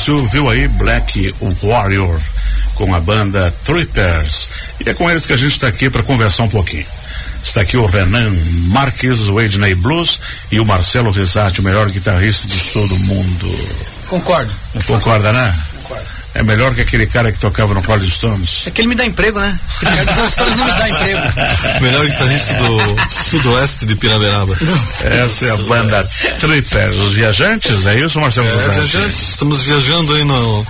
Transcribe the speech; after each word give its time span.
Você 0.00 0.12
ouviu 0.12 0.48
aí 0.48 0.66
Black 0.66 1.34
Warrior 1.62 2.18
com 2.74 2.94
a 2.94 3.00
banda 3.02 3.54
Trippers. 3.64 4.48
E 4.80 4.88
é 4.88 4.94
com 4.94 5.10
eles 5.10 5.26
que 5.26 5.34
a 5.34 5.36
gente 5.36 5.52
está 5.52 5.68
aqui 5.68 5.90
para 5.90 6.02
conversar 6.02 6.44
um 6.44 6.48
pouquinho. 6.48 6.86
Está 7.44 7.60
aqui 7.60 7.76
o 7.76 7.84
Renan 7.84 8.34
Marques, 8.68 9.28
o 9.28 9.38
Edney 9.38 9.74
Blues 9.74 10.18
e 10.50 10.58
o 10.58 10.64
Marcelo 10.64 11.10
Risati, 11.10 11.60
o 11.60 11.62
melhor 11.62 11.90
guitarrista 11.90 12.48
de 12.48 12.58
sul 12.58 12.88
do 12.88 12.98
mundo. 13.00 13.54
Concordo. 14.08 14.50
Concorda, 14.86 15.34
né? 15.34 15.54
É 16.34 16.42
melhor 16.42 16.74
que 16.74 16.80
aquele 16.80 17.06
cara 17.06 17.32
que 17.32 17.38
tocava 17.38 17.74
no 17.74 17.80
Rolling 17.80 18.10
Stones. 18.10 18.66
É 18.66 18.70
que 18.70 18.80
ele 18.80 18.88
me 18.88 18.94
dá 18.94 19.04
emprego, 19.04 19.40
né? 19.40 19.58
Ricardo 19.80 20.22
dos 20.22 20.32
Stones 20.32 20.56
não 20.56 20.64
me 20.64 20.72
dá 20.72 20.88
emprego. 20.88 21.20
Melhor 21.80 22.06
guitarrista 22.06 22.54
do 22.54 22.78
sudoeste 23.10 23.86
de 23.86 23.96
Piraberaba. 23.96 24.56
Essa 25.02 25.46
é 25.46 25.50
a 25.50 25.56
banda 25.56 26.04
Trippers. 26.38 26.96
Os 26.96 27.12
viajantes, 27.14 27.84
é 27.86 27.98
isso, 27.98 28.20
Marcelo 28.20 28.48
É, 28.48 28.70
viajantes, 28.70 29.30
estamos 29.30 29.62
viajando 29.62 30.14
aí 30.14 30.24
no, 30.24 30.66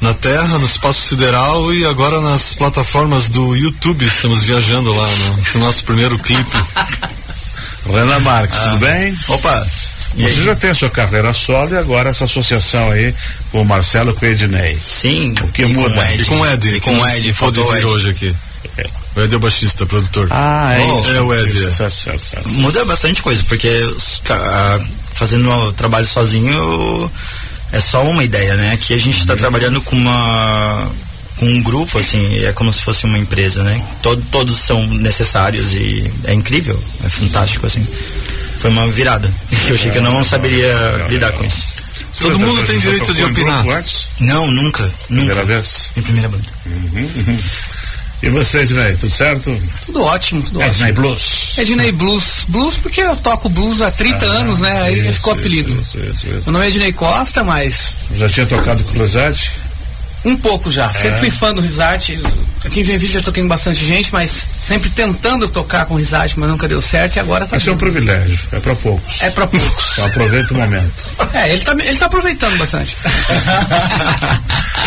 na 0.00 0.14
Terra, 0.14 0.58
no 0.58 0.66
espaço 0.66 1.08
sideral 1.08 1.72
e 1.72 1.86
agora 1.86 2.20
nas 2.20 2.54
plataformas 2.54 3.28
do 3.28 3.54
YouTube 3.54 4.04
estamos 4.04 4.42
viajando 4.42 4.92
lá 4.92 5.06
no, 5.08 5.36
no 5.54 5.66
nosso 5.66 5.84
primeiro 5.84 6.18
clipe. 6.18 6.56
Renan 7.88 8.20
Marques, 8.20 8.58
tudo 8.58 8.78
bem? 8.78 9.16
Opa, 9.28 9.66
Você 10.16 10.26
aí? 10.40 10.44
já 10.44 10.54
tem 10.56 10.70
a 10.70 10.74
sua 10.74 10.90
carreira 10.90 11.32
solo 11.32 11.74
e 11.74 11.76
agora 11.76 12.10
essa 12.10 12.24
associação 12.24 12.90
aí 12.90 13.14
com 13.52 13.62
o 13.62 13.64
Marcelo 13.64 14.10
e 14.10 14.14
com 14.14 14.24
o 14.24 14.28
Ednei. 14.28 14.78
Sim, 14.82 15.34
O 15.42 15.48
que 15.48 15.62
e 15.62 15.66
muda? 15.66 15.94
com 15.94 16.00
o 16.00 16.04
Ed. 16.04 16.22
E 16.22 16.24
com 16.24 16.40
o 16.40 16.46
Ed. 16.46 16.68
E 16.76 16.80
com 16.80 16.90
o 16.98 17.06
Ed, 17.06 17.14
pode 17.16 17.32
faltou 17.34 17.64
o 17.64 17.72
vir 17.72 17.78
Ed. 17.78 17.86
hoje 17.86 18.10
aqui. 18.10 18.34
O 19.14 19.20
Ed 19.20 19.32
é 19.32 19.36
o 19.36 19.40
baixista, 19.40 19.86
produtor. 19.86 20.28
Ah, 20.30 20.74
é 20.74 20.82
Oh, 20.84 21.04
é 21.16 21.20
o 21.22 21.34
Ed, 21.34 21.66
é. 21.66 21.70
Certo, 21.70 21.94
certo, 21.94 22.20
certo. 22.20 22.48
Muda 22.50 22.84
bastante 22.84 23.22
coisa, 23.22 23.42
porque 23.48 23.68
fazendo 25.12 25.50
o 25.50 25.72
trabalho 25.72 26.06
sozinho 26.06 27.10
é 27.72 27.80
só 27.80 28.02
uma 28.04 28.22
ideia, 28.24 28.54
né? 28.56 28.72
Aqui 28.72 28.94
a 28.94 28.98
gente 28.98 29.18
está 29.18 29.34
trabalhando 29.36 29.80
com 29.82 29.96
uma 29.96 30.88
com 31.38 31.44
um 31.46 31.62
grupo, 31.62 31.98
assim, 31.98 32.44
é 32.46 32.52
como 32.52 32.72
se 32.72 32.80
fosse 32.80 33.04
uma 33.04 33.18
empresa, 33.18 33.62
né? 33.62 33.82
Todo, 34.02 34.22
todos 34.30 34.56
são 34.56 34.86
necessários 34.86 35.74
e 35.74 36.10
é 36.24 36.32
incrível, 36.32 36.82
é 37.04 37.08
fantástico, 37.10 37.66
assim. 37.66 37.86
Foi 38.58 38.70
uma 38.70 38.86
virada. 38.90 39.32
Eu 39.68 39.74
achei 39.74 39.90
que 39.90 39.98
eu 39.98 40.02
não 40.02 40.24
saberia 40.24 40.74
lidar 41.08 41.32
com 41.32 41.44
isso. 41.44 41.66
Todo 42.20 42.38
Você 42.38 42.44
mundo 42.46 42.62
tem 42.64 42.78
direito 42.78 43.14
de 43.14 43.20
em 43.20 43.24
opinar. 43.24 43.64
Não, 44.20 44.50
nunca, 44.50 44.90
Primeira 45.06 45.34
nunca. 45.34 45.46
vez? 45.46 45.90
Minha 45.94 46.04
primeira 46.04 46.28
banda. 46.30 46.44
E 48.22 48.30
você, 48.30 48.60
Ednei, 48.60 48.96
tudo 48.96 49.12
certo? 49.12 49.60
Tudo 49.84 50.02
ótimo, 50.02 50.42
tudo 50.42 50.62
Ednei 50.62 50.90
ótimo. 50.90 51.02
Blues. 51.02 51.58
Ednei 51.58 51.92
Blues. 51.92 52.46
Blues 52.48 52.76
porque 52.76 53.02
eu 53.02 53.14
toco 53.16 53.48
blues 53.50 53.82
há 53.82 53.90
30 53.90 54.24
anos, 54.24 54.60
né? 54.60 54.82
Aí 54.82 54.98
Isso, 55.00 55.12
ficou 55.18 55.34
apelido. 55.34 55.70
Isso, 55.70 55.98
isso, 55.98 56.26
isso. 56.26 56.44
Meu 56.44 56.52
nome 56.54 56.64
é 56.64 56.68
Ednei 56.68 56.92
Costa, 56.92 57.44
mas 57.44 57.98
Já 58.16 58.28
tinha 58.28 58.46
tocado 58.46 58.82
com 58.84 58.90
o 58.90 58.94
Cruzade? 58.94 59.52
um 60.24 60.36
pouco 60.36 60.70
já. 60.72 60.86
É. 60.86 60.94
Sempre 60.94 61.18
fui 61.20 61.30
fã 61.30 61.54
do 61.54 61.60
Risate. 61.60 62.18
Aqui 62.66 62.80
em 62.80 62.84
Joinville 62.84 63.12
já 63.12 63.20
toquei 63.20 63.42
com 63.42 63.48
bastante 63.48 63.84
gente, 63.84 64.12
mas 64.12 64.48
sempre 64.60 64.90
tentando 64.90 65.48
tocar 65.48 65.86
com 65.86 65.94
Risate, 65.94 66.38
mas 66.38 66.48
nunca 66.48 66.66
deu 66.66 66.80
certo 66.82 67.16
e 67.16 67.20
agora 67.20 67.46
tá 67.46 67.56
Isso 67.56 67.70
é 67.70 67.72
um 67.72 67.76
privilégio, 67.76 68.38
é 68.52 68.58
para 68.60 68.74
poucos. 68.74 69.22
É 69.22 69.30
pra 69.30 69.46
poucos. 69.46 69.98
Aproveita 70.04 70.52
o 70.52 70.56
momento. 70.56 70.92
É, 71.32 71.52
ele 71.52 71.62
tá, 71.64 71.72
ele 71.72 71.96
tá 71.96 72.06
aproveitando 72.06 72.58
bastante. 72.58 72.96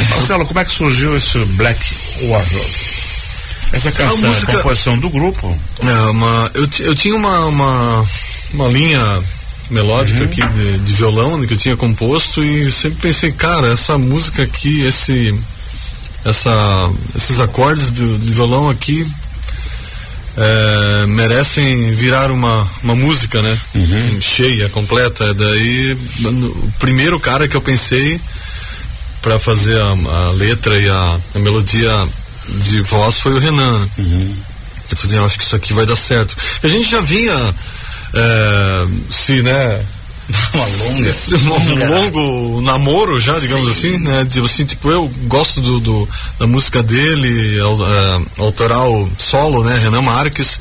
Marcelo, 0.09 0.45
como 0.45 0.59
é 0.59 0.65
que 0.65 0.71
surgiu 0.71 1.15
esse 1.15 1.37
Black 1.55 1.79
Warrior? 2.23 2.65
Essa 3.71 3.91
canção 3.91 4.29
A 4.29 4.33
música- 4.33 4.51
é 4.51 4.55
composição 4.55 4.97
do 4.97 5.09
grupo. 5.09 5.57
É, 5.81 6.09
uma, 6.09 6.51
eu, 6.53 6.67
eu 6.79 6.95
tinha 6.95 7.15
uma, 7.15 7.45
uma, 7.45 8.05
uma 8.53 8.67
linha 8.67 9.23
melódica 9.69 10.23
aqui 10.23 10.41
de, 10.45 10.79
de 10.79 10.93
violão 10.93 11.37
né, 11.37 11.45
que 11.47 11.53
eu 11.53 11.57
tinha 11.57 11.77
composto 11.77 12.43
e 12.43 12.71
sempre 12.71 12.99
pensei, 12.99 13.31
cara, 13.31 13.71
essa 13.71 13.97
música 13.97 14.41
aqui, 14.43 14.83
esse, 14.83 15.39
essa, 16.25 16.51
esses 17.15 17.39
acordes 17.39 17.91
do, 17.91 18.17
de 18.19 18.31
violão 18.31 18.69
aqui 18.69 19.05
é, 20.37 21.05
merecem 21.07 21.93
virar 21.93 22.31
uma, 22.31 22.67
uma 22.83 22.95
música, 22.95 23.41
né? 23.41 23.59
Cheia, 24.21 24.69
completa. 24.69 25.33
Daí 25.33 25.93
o 25.93 26.71
primeiro 26.79 27.19
cara 27.19 27.47
que 27.47 27.55
eu 27.55 27.61
pensei 27.61 28.19
para 29.21 29.37
fazer 29.37 29.77
a, 29.77 29.89
a 29.89 30.31
letra 30.31 30.77
e 30.79 30.87
a, 30.89 31.19
a 31.35 31.39
melodia 31.39 32.07
de 32.47 32.81
voz 32.81 33.19
foi 33.19 33.33
o 33.33 33.39
Renan. 33.39 33.79
né? 33.79 34.35
Eu 34.89 34.97
falei, 34.97 35.19
acho 35.19 35.37
que 35.37 35.43
isso 35.43 35.55
aqui 35.55 35.73
vai 35.73 35.85
dar 35.85 35.95
certo. 35.95 36.35
A 36.63 36.67
gente 36.67 36.89
já 36.89 37.01
vinha 37.01 37.55
é, 38.13 38.87
se, 39.09 39.41
né? 39.41 39.85
Uma 40.53 40.65
longa. 40.65 41.09
um 41.85 41.89
longo 41.95 42.61
namoro 42.61 43.19
já, 43.19 43.37
digamos 43.39 43.69
assim, 43.69 43.97
né? 43.97 44.25
Tipo 44.25 44.45
assim, 44.45 44.65
tipo, 44.65 44.89
eu 44.91 45.07
gosto 45.25 45.61
do, 45.61 45.79
do- 45.79 46.09
da 46.37 46.45
música 46.47 46.83
dele, 46.83 47.57
é, 47.59 48.41
autoral 48.41 49.09
solo, 49.17 49.63
né? 49.63 49.77
Renan 49.79 50.01
Marques. 50.01 50.59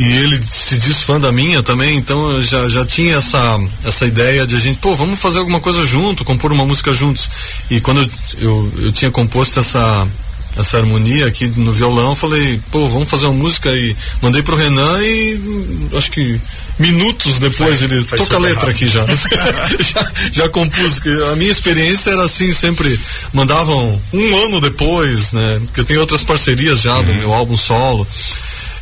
E 0.00 0.04
ele 0.04 0.40
se 0.48 0.78
diz 0.78 1.02
fã 1.02 1.18
da 1.18 1.32
minha 1.32 1.60
também, 1.60 1.96
então 1.96 2.30
eu 2.30 2.40
já, 2.42 2.68
já 2.68 2.84
tinha 2.84 3.16
essa, 3.16 3.58
essa 3.84 4.06
ideia 4.06 4.46
de 4.46 4.54
a 4.54 4.58
gente, 4.58 4.78
pô, 4.78 4.94
vamos 4.94 5.18
fazer 5.18 5.40
alguma 5.40 5.58
coisa 5.58 5.84
junto, 5.84 6.24
compor 6.24 6.52
uma 6.52 6.64
música 6.64 6.94
juntos. 6.94 7.28
E 7.68 7.80
quando 7.80 8.02
eu, 8.02 8.08
eu, 8.38 8.72
eu 8.84 8.92
tinha 8.92 9.10
composto 9.10 9.58
essa, 9.58 10.06
essa 10.56 10.78
harmonia 10.78 11.26
aqui 11.26 11.46
no 11.56 11.72
violão, 11.72 12.14
falei, 12.14 12.60
pô, 12.70 12.88
vamos 12.88 13.08
fazer 13.08 13.26
uma 13.26 13.34
música 13.34 13.70
e 13.70 13.94
mandei 14.20 14.42
pro 14.42 14.56
Renan 14.56 15.02
e 15.02 15.34
hum, 15.36 15.88
acho 15.96 16.10
que 16.10 16.40
minutos 16.78 17.38
depois 17.38 17.82
ele 17.82 18.02
foi 18.02 18.18
toca 18.18 18.36
a 18.36 18.40
letra 18.40 18.70
aqui 18.70 18.86
já. 18.88 19.04
já. 19.06 20.12
Já 20.32 20.48
compus, 20.48 21.00
a 21.32 21.36
minha 21.36 21.50
experiência 21.50 22.10
era 22.10 22.24
assim, 22.24 22.52
sempre 22.52 22.98
mandavam 23.32 24.00
um 24.12 24.36
ano 24.44 24.60
depois, 24.60 25.32
né? 25.32 25.60
Porque 25.66 25.80
eu 25.80 25.84
tenho 25.84 26.00
outras 26.00 26.22
parcerias 26.22 26.82
já 26.82 27.00
do 27.02 27.12
meu 27.14 27.32
álbum 27.32 27.56
solo. 27.56 28.06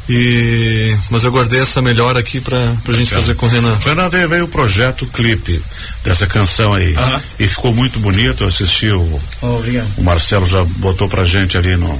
E, 0.08 0.96
mas 1.10 1.24
eu 1.24 1.32
guardei 1.32 1.60
essa 1.60 1.82
melhor 1.82 2.16
aqui 2.16 2.40
pra, 2.40 2.76
pra 2.84 2.94
gente 2.94 3.10
fazer 3.10 3.34
com 3.34 3.46
o 3.46 3.48
Renan. 3.48 3.76
Renan, 3.84 4.08
daí 4.08 4.26
veio 4.28 4.44
o 4.44 4.48
projeto 4.48 5.04
clipe 5.06 5.60
dessa 6.04 6.26
canção 6.26 6.72
aí. 6.72 6.94
E 7.38 7.48
ficou 7.48 7.74
muito 7.74 7.98
bonito. 7.98 8.44
Eu 8.44 8.48
assisti 8.48 8.88
o, 8.88 9.20
Obrigado. 9.42 9.88
o 9.96 10.04
Marcelo 10.04 10.46
já 10.46 10.62
botou 10.64 11.08
pra 11.08 11.24
gente 11.24 11.58
ali 11.58 11.76
no. 11.76 11.98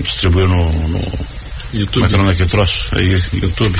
distribuiu 0.00 0.48
no. 0.48 0.72
no 0.88 1.00
como 1.00 1.06
é 1.72 1.78
YouTube. 1.78 2.36
que 2.36 2.42
é 2.42 2.46
troço? 2.46 2.88
Aí, 2.92 3.22
YouTube. 3.34 3.78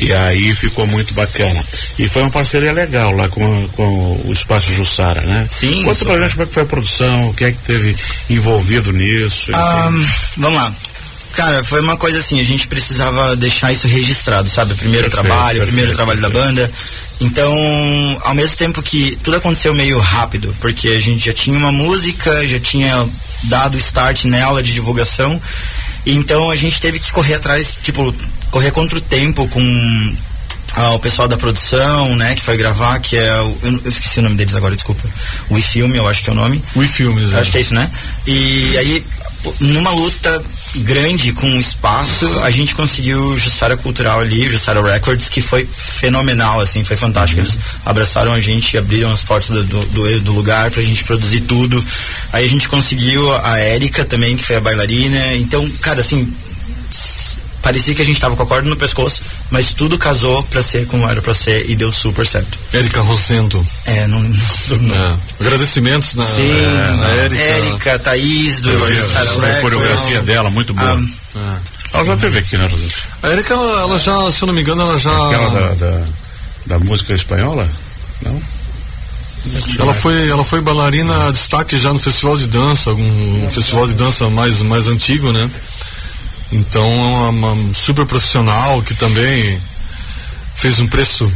E 0.00 0.12
aí 0.12 0.54
ficou 0.54 0.86
muito 0.86 1.12
bacana. 1.12 1.64
E 1.98 2.08
foi 2.08 2.22
uma 2.22 2.30
parceria 2.30 2.72
legal 2.72 3.10
lá 3.12 3.28
com, 3.28 3.68
com 3.70 4.22
o 4.24 4.32
Espaço 4.32 4.72
Jussara, 4.72 5.20
né? 5.22 5.46
Sim, 5.50 5.82
Conta 5.82 6.04
pra 6.04 6.20
gente 6.20 6.32
como 6.32 6.44
é 6.44 6.46
que 6.46 6.54
foi 6.54 6.62
a 6.62 6.66
produção, 6.66 7.28
o 7.28 7.34
que 7.34 7.44
é 7.44 7.50
que 7.50 7.58
teve 7.58 7.96
envolvido 8.30 8.92
nisso. 8.92 9.50
Ah, 9.52 9.90
vamos 10.36 10.56
lá. 10.56 10.72
Cara, 11.38 11.62
foi 11.62 11.80
uma 11.80 11.96
coisa 11.96 12.18
assim, 12.18 12.40
a 12.40 12.42
gente 12.42 12.66
precisava 12.66 13.36
deixar 13.36 13.70
isso 13.70 13.86
registrado, 13.86 14.48
sabe? 14.50 14.72
O 14.72 14.76
primeiro 14.76 15.08
Perfeito, 15.08 15.28
trabalho, 15.28 15.62
o 15.62 15.66
primeiro 15.66 15.94
trabalho 15.94 16.20
da 16.20 16.28
banda. 16.28 16.68
Então, 17.20 17.54
ao 18.22 18.34
mesmo 18.34 18.56
tempo 18.56 18.82
que 18.82 19.16
tudo 19.22 19.36
aconteceu 19.36 19.72
meio 19.72 20.00
rápido, 20.00 20.52
porque 20.60 20.88
a 20.88 20.98
gente 20.98 21.26
já 21.26 21.32
tinha 21.32 21.56
uma 21.56 21.70
música, 21.70 22.44
já 22.44 22.58
tinha 22.58 23.08
dado 23.44 23.78
start 23.78 24.24
nela 24.24 24.64
de 24.64 24.72
divulgação, 24.74 25.40
então 26.04 26.50
a 26.50 26.56
gente 26.56 26.80
teve 26.80 26.98
que 26.98 27.12
correr 27.12 27.34
atrás, 27.34 27.78
tipo, 27.84 28.12
correr 28.50 28.72
contra 28.72 28.98
o 28.98 29.00
tempo 29.00 29.46
com 29.46 30.16
ah, 30.74 30.90
o 30.90 30.98
pessoal 30.98 31.28
da 31.28 31.36
produção, 31.36 32.16
né, 32.16 32.34
que 32.34 32.42
foi 32.42 32.56
gravar, 32.56 32.98
que 32.98 33.16
é 33.16 33.40
o, 33.42 33.56
eu, 33.62 33.80
eu 33.84 33.88
esqueci 33.88 34.18
o 34.18 34.22
nome 34.22 34.34
deles 34.34 34.56
agora, 34.56 34.74
desculpa. 34.74 35.08
O 35.48 35.56
iFilm, 35.56 35.94
eu 35.94 36.08
acho 36.08 36.20
que 36.24 36.30
é 36.30 36.32
o 36.32 36.36
nome. 36.36 36.60
We 36.74 36.88
Filmes, 36.88 37.32
Acho 37.32 37.52
que 37.52 37.58
é 37.58 37.60
isso, 37.60 37.74
né? 37.74 37.88
E 38.26 38.76
aí, 38.76 39.04
numa 39.60 39.92
luta 39.92 40.42
grande 40.76 41.32
com 41.32 41.46
o 41.50 41.60
espaço, 41.60 42.26
a 42.42 42.50
gente 42.50 42.74
conseguiu 42.74 43.36
Jussara 43.36 43.76
Cultural 43.76 44.20
ali, 44.20 44.48
Jussara 44.48 44.82
Records, 44.82 45.28
que 45.28 45.40
foi 45.40 45.66
fenomenal, 45.70 46.60
assim, 46.60 46.84
foi 46.84 46.96
fantástico. 46.96 47.40
Eles 47.40 47.58
abraçaram 47.84 48.32
a 48.32 48.40
gente, 48.40 48.76
abriram 48.76 49.12
as 49.12 49.22
portas 49.22 49.48
do, 49.50 49.64
do, 49.64 50.20
do- 50.20 50.32
lugar 50.32 50.70
pra 50.70 50.82
gente 50.82 51.04
produzir 51.04 51.40
tudo. 51.40 51.82
Aí 52.32 52.44
a 52.44 52.48
gente 52.48 52.68
conseguiu 52.68 53.32
a 53.44 53.58
Érica 53.58 54.04
também, 54.04 54.36
que 54.36 54.44
foi 54.44 54.56
a 54.56 54.60
bailarina. 54.60 55.34
Então, 55.36 55.68
cara, 55.80 56.00
assim, 56.00 56.32
parecia 57.68 57.94
que 57.94 58.00
a 58.00 58.04
gente 58.04 58.18
tava 58.18 58.34
com 58.34 58.42
a 58.42 58.46
corda 58.46 58.66
no 58.66 58.76
pescoço, 58.76 59.20
mas 59.50 59.74
tudo 59.74 59.98
casou 59.98 60.42
pra 60.44 60.62
ser 60.62 60.86
como 60.86 61.06
era 61.06 61.20
pra 61.20 61.34
ser 61.34 61.68
e 61.68 61.76
deu 61.76 61.92
super 61.92 62.26
certo. 62.26 62.58
Érica 62.72 63.02
Rosendo. 63.02 63.64
É, 63.84 64.06
não. 64.06 64.20
não 64.80 64.96
É. 64.96 65.16
Agradecimentos 65.38 66.14
na, 66.14 66.24
Sim, 66.24 66.50
é, 66.50 66.96
na 66.96 67.08
Érica. 67.08 67.42
Érica, 67.42 67.98
Thaís, 67.98 68.62
do 68.62 68.70
a 68.70 69.60
coreografia 69.60 70.22
dela, 70.22 70.48
muito 70.48 70.72
boa. 70.72 70.98
Ah, 71.36 71.58
Ela 71.92 72.04
já 72.06 72.16
teve 72.16 72.38
aqui, 72.38 72.56
né, 72.56 72.66
Rosana? 72.66 72.92
A 73.22 73.28
Érica, 73.28 73.52
ela, 73.52 73.80
ela 73.82 73.98
já, 73.98 74.30
se 74.30 74.42
eu 74.42 74.46
não 74.46 74.54
me 74.54 74.62
engano, 74.62 74.80
ela 74.80 74.98
já. 74.98 75.26
Aquela 75.26 75.50
da, 75.50 75.74
da, 75.74 76.04
da 76.66 76.78
música 76.78 77.12
espanhola? 77.12 77.68
Não? 78.22 78.42
Ela 79.78 79.92
foi, 79.92 80.28
ela 80.28 80.42
foi 80.42 80.62
bailarina 80.62 81.30
destaque 81.32 81.78
já 81.78 81.92
no 81.92 81.98
festival 81.98 82.38
de 82.38 82.46
dança, 82.46 82.90
algum 82.90 83.44
um 83.44 83.50
festival 83.50 83.86
de 83.86 83.94
dança 83.94 84.28
mais, 84.30 84.62
mais 84.62 84.88
antigo, 84.88 85.32
né? 85.32 85.48
Então 86.50 86.82
é 86.84 87.28
uma, 87.30 87.50
uma 87.52 87.74
super 87.74 88.06
profissional 88.06 88.82
que 88.82 88.94
também 88.94 89.60
fez 90.54 90.80
um 90.80 90.86
preço 90.86 91.30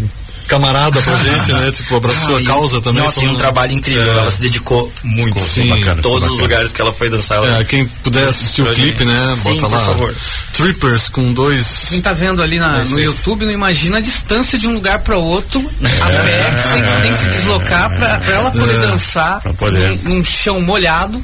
camarada 0.49 1.00
pra 1.00 1.17
gente, 1.23 1.53
né? 1.53 1.70
Tipo, 1.70 1.97
abraçou 1.97 2.35
Ah, 2.35 2.38
a 2.38 2.43
e- 2.43 2.47
causa 2.47 2.81
também. 2.81 3.03
Nossa, 3.03 3.20
e 3.20 3.23
um 3.23 3.26
falando- 3.26 3.38
trabalho 3.38 3.73
incrível. 3.73 4.03
É. 4.03 4.19
Ela 4.19 4.31
se 4.31 4.41
dedicou 4.43 4.93
muito. 5.05 5.38
Sim, 5.38 5.69
bacana, 5.69 6.03
todos 6.03 6.19
os 6.19 6.25
bacana. 6.32 6.43
lugares 6.43 6.73
que 6.73 6.81
ela 6.82 6.93
foi 6.93 7.09
dançar. 7.11 7.38
Ela... 7.38 7.61
É, 7.61 7.64
quem 7.64 7.87
puder 7.87 8.26
assistir 8.29 8.62
o 8.62 8.73
clipe, 8.75 9.05
né? 9.05 9.35
Sim, 9.37 9.50
bota 9.61 9.61
por 9.69 9.70
lá. 9.73 9.81
favor. 9.87 10.14
Trippers 10.55 11.09
com 11.11 11.32
dois. 11.32 11.87
Quem 11.91 12.00
tá 12.00 12.12
vendo 12.12 12.43
ali 12.43 12.58
na- 12.58 12.73
no 12.85 12.91
meses. 12.97 13.05
YouTube 13.19 13.44
não 13.44 13.53
imagina 13.53 13.99
a 13.99 14.00
distância 14.00 14.58
de 14.58 14.67
um 14.67 14.73
lugar 14.75 14.99
para 15.00 15.17
outro, 15.17 15.61
a 15.61 16.06
pé, 16.06 16.56
que 16.56 16.62
você 16.69 17.03
tem 17.03 17.12
que 17.12 17.19
se 17.19 17.26
deslocar 17.26 17.91
para 17.97 18.20
ela 18.35 18.50
poder 18.50 18.75
É, 18.76 18.79
dançar 18.79 19.41
pra 19.41 19.53
poder. 19.55 19.99
Num, 20.05 20.17
num 20.17 20.25
chão 20.25 20.61
molhado, 20.62 21.23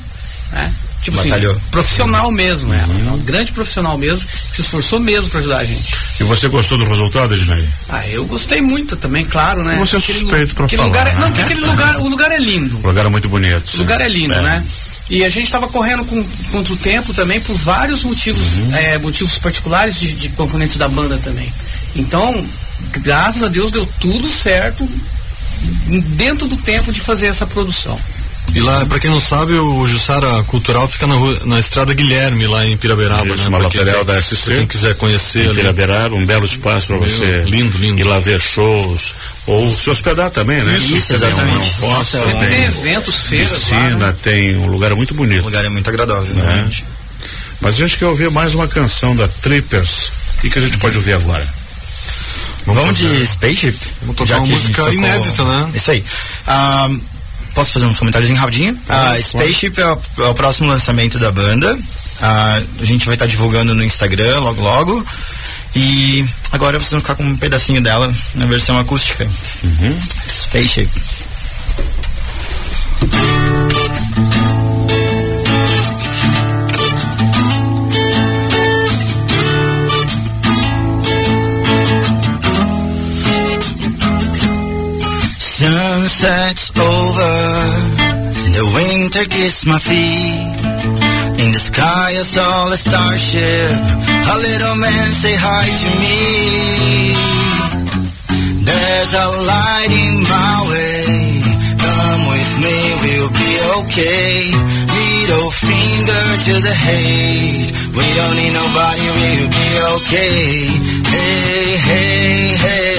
né? 0.52 0.73
Tipo 1.10 1.22
Batalhou. 1.25 1.52
assim, 1.52 1.60
profissional 1.70 2.31
mesmo, 2.31 2.72
ela. 2.72 2.94
É 3.08 3.10
um 3.12 3.19
grande 3.19 3.52
profissional 3.52 3.96
mesmo, 3.99 4.26
que 4.28 4.56
se 4.56 4.60
esforçou 4.62 5.00
mesmo 5.00 5.31
para 5.31 5.40
ajudar 5.40 5.58
a 5.58 5.64
gente. 5.64 5.94
E 6.20 6.25
você 6.25 6.49
gostou 6.49 6.76
do 6.78 6.84
resultado, 6.84 7.34
Ednei? 7.34 7.64
Ah, 7.88 8.06
eu 8.08 8.25
gostei 8.26 8.60
muito 8.60 8.96
também, 8.96 9.25
claro, 9.25 9.62
né? 9.64 9.76
Você 9.78 9.96
é 9.96 10.00
suspeito 10.00 10.62
aquele 10.62 10.82
falar, 10.82 10.87
lugar, 10.88 11.06
é- 11.06 11.14
né? 11.14 11.20
Não, 11.20 11.28
porque 11.28 11.43
aquele 11.43 11.60
lugar, 11.66 11.96
o 12.00 12.08
lugar 12.08 12.32
é 12.32 12.38
lindo. 12.38 12.78
O 12.78 12.87
lugar 12.87 13.06
é 13.06 13.08
muito 13.08 13.28
bonito. 13.28 13.64
O 13.66 13.69
sim. 13.70 13.78
lugar 13.78 14.00
é 14.00 14.08
lindo, 14.08 14.40
né? 14.40 14.64
E 15.10 15.25
a 15.25 15.28
gente 15.31 15.44
estava 15.44 15.66
correndo 15.69 16.05
com, 16.05 16.22
contra 16.52 16.72
o 16.72 16.76
tempo 16.76 17.14
também 17.14 17.40
por 17.40 17.55
vários 17.56 18.02
motivos, 18.02 18.58
Uhum. 18.58 18.75
é, 18.76 18.99
motivos 18.99 19.38
particulares 19.38 19.99
de, 19.99 20.12
de 20.12 20.28
componentes 20.31 20.76
da 20.76 20.87
banda 20.88 21.16
também. 21.19 21.50
Então, 21.96 22.44
graças 23.00 23.43
a 23.43 23.49
Deus 23.49 23.70
deu 23.70 23.87
tudo 24.00 24.28
certo 24.28 24.87
dentro 26.16 26.46
do 26.46 26.56
tempo 26.58 26.93
de 26.93 27.00
fazer 27.00 27.26
essa 27.26 27.46
produção. 27.46 27.99
E 28.54 28.60
lá, 28.60 28.84
pra 28.86 28.98
quem 28.98 29.10
não 29.10 29.20
sabe, 29.20 29.52
o 29.52 29.86
Jussara 29.86 30.42
Cultural 30.44 30.88
fica 30.88 31.06
na, 31.06 31.14
rua- 31.14 31.40
na 31.44 31.60
estrada 31.60 31.92
Guilherme, 31.94 32.46
lá 32.46 32.66
em 32.66 32.76
Piraberaba, 32.76 33.26
Isso, 33.26 33.44
né? 33.44 33.48
uma 33.50 33.58
Pra 33.58 33.68
lateral 33.68 34.04
da 34.04 34.20
SC. 34.20 34.36
pra 34.46 34.54
Quem 34.56 34.66
quiser 34.66 34.94
conhecer 34.96 35.44
Em 35.44 35.48
ali. 35.50 35.56
Piraberaba, 35.56 36.16
um 36.16 36.24
belo 36.26 36.44
espaço 36.44 36.88
para 36.88 36.96
você 36.96 37.44
lindo, 37.46 37.76
lindo. 37.78 38.00
ir 38.00 38.04
lá 38.04 38.18
ver 38.18 38.40
shows 38.40 39.14
ou 39.46 39.72
se 39.72 39.88
hospedar 39.90 40.30
também, 40.30 40.62
né? 40.64 40.76
Isso, 40.78 40.88
tem 41.08 41.16
exatamente. 41.16 41.56
Um, 41.58 41.86
um 41.86 41.94
hostel, 41.94 42.20
Sempre 42.22 42.38
tem 42.38 42.48
tem 42.50 42.64
eventos, 42.64 43.20
feiras 43.20 43.50
lá. 43.52 43.58
piscina, 43.58 44.06
né? 44.08 44.14
tem 44.22 44.56
um 44.56 44.66
lugar 44.66 44.94
muito 44.94 45.12
O 45.12 45.16
bonito. 45.16 45.44
lugar 45.44 45.64
é 45.64 45.68
muito 45.68 45.88
agradável, 45.88 46.34
Né? 46.34 46.42
realmente. 46.42 46.84
Mas 47.60 47.74
a 47.74 47.78
gente 47.78 47.98
quer 47.98 48.06
ouvir 48.06 48.30
mais 48.30 48.54
uma 48.54 48.66
canção 48.66 49.14
da 49.14 49.28
Trippers. 49.28 50.10
O 50.38 50.40
que, 50.40 50.50
que 50.50 50.58
a 50.58 50.62
gente 50.62 50.78
pode 50.78 50.96
ouvir 50.96 51.12
agora? 51.12 51.46
Vamos, 52.66 52.98
de 52.98 53.24
Spaceship? 53.26 53.76
Vamos 54.00 54.16
tocar 54.16 54.34
Já 54.34 54.38
uma 54.38 54.46
música 54.46 54.82
tocou- 54.82 54.92
inédita, 54.94 55.44
né? 55.44 55.70
Isso 55.74 55.90
aí. 55.90 56.04
Ah, 56.46 56.88
posso 57.58 57.72
fazer 57.72 57.87
uns 57.87 57.99
comentários 57.99 58.31
em 58.31 58.34
rapidinho? 58.34 58.78
Ah, 58.88 59.08
Pode, 59.10 59.22
Spaceship 59.22 59.81
é 59.81 59.87
o, 59.87 60.00
é 60.19 60.28
o 60.28 60.34
próximo 60.34 60.69
lançamento 60.69 61.19
da 61.19 61.32
banda. 61.32 61.76
Ah, 62.22 62.60
a 62.81 62.84
gente 62.84 63.05
vai 63.05 63.16
estar 63.16 63.26
divulgando 63.26 63.75
no 63.75 63.82
Instagram 63.82 64.38
logo 64.40 64.62
logo. 64.62 65.05
E 65.75 66.25
agora 66.52 66.78
vocês 66.78 66.93
vão 66.93 67.00
ficar 67.00 67.16
com 67.16 67.25
um 67.25 67.37
pedacinho 67.37 67.81
dela 67.81 68.12
na 68.37 68.46
versão 68.46 68.78
acústica. 68.78 69.28
Spaceship. 70.26 70.88
Sunset's 86.08 86.72
over, 86.78 87.34
the 88.56 88.64
winter 88.72 89.25
kissed 89.28 89.66
my 89.66 89.78
feet. 89.78 90.56
In 91.44 91.52
the 91.52 91.60
sky 91.60 92.16
I 92.16 92.25
saw 92.25 92.72
a 92.72 92.76
starship, 92.78 93.76
a 94.08 94.37
little 94.40 94.76
man 94.81 95.12
say 95.12 95.37
hi 95.37 95.69
to 95.69 95.88
me. 96.00 97.12
There's 98.64 99.12
a 99.12 99.28
light 99.52 99.93
in 99.93 100.16
my 100.25 100.56
way, 100.72 101.44
come 101.76 102.22
with 102.32 102.52
me, 102.64 102.76
we'll 103.05 103.28
be 103.28 103.52
okay. 103.76 104.49
Middle 104.96 105.50
finger 105.52 106.25
to 106.49 106.55
the 106.56 106.75
hate, 106.88 107.69
we 107.93 108.06
don't 108.16 108.37
need 108.40 108.55
nobody, 108.56 109.06
we'll 109.12 109.50
be 109.52 109.69
okay. 109.93 110.72
Hey, 111.05 111.76
hey, 111.76 112.56
hey. 112.56 112.88
Hey, 112.88 112.97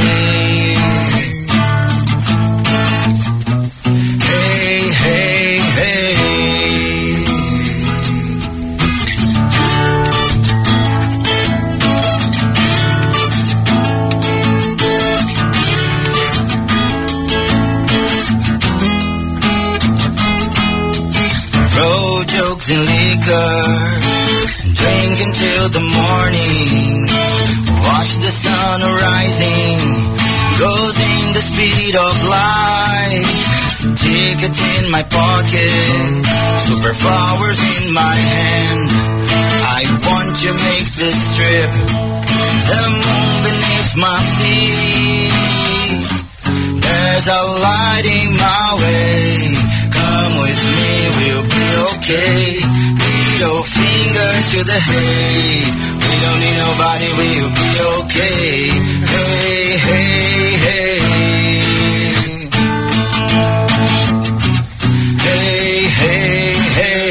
liquor, 23.29 24.01
drink 24.73 25.15
until 25.21 25.69
the 25.69 25.83
morning. 25.85 27.05
Watch 27.85 28.17
the 28.17 28.31
sun 28.33 28.81
rising, 28.81 29.79
goes 30.59 30.97
in 30.97 31.33
the 31.33 31.41
speed 31.41 31.95
of 31.95 32.13
light. 32.25 33.25
Tickets 33.95 34.59
in 34.77 34.91
my 34.91 35.03
pocket, 35.03 36.25
super 36.57 36.93
flowers 36.93 37.59
in 37.77 37.93
my 37.93 38.13
hand. 38.13 38.89
I 39.77 39.85
want 40.05 40.35
to 40.43 40.49
make 40.53 40.89
this 40.97 41.37
trip, 41.37 41.71
the 42.69 42.81
moon 42.89 43.33
beneath 43.45 43.93
my 43.97 44.19
feet. 44.37 45.69
There's 46.81 47.27
a 47.27 47.41
light 47.61 48.05
in 48.05 48.29
my 48.37 48.75
way. 48.81 49.55
Come 49.91 50.33
with 50.41 50.61
me, 50.75 50.91
we'll 51.17 51.43
be 51.43 51.65
okay. 51.93 53.18
Middle 53.39 53.63
finger 53.63 54.31
to 54.51 54.59
the 54.67 54.79
hate. 54.89 55.71
We 55.95 56.15
don't 56.23 56.39
need 56.43 56.57
nobody, 56.59 57.07
we'll 57.15 57.47
be 57.55 57.69
okay. 57.95 58.67
Hey, 59.07 59.79
hey, 59.79 60.59
hey. 60.67 60.99
Hey, 65.23 65.87
hey, 65.87 66.51
hey. 66.79 67.07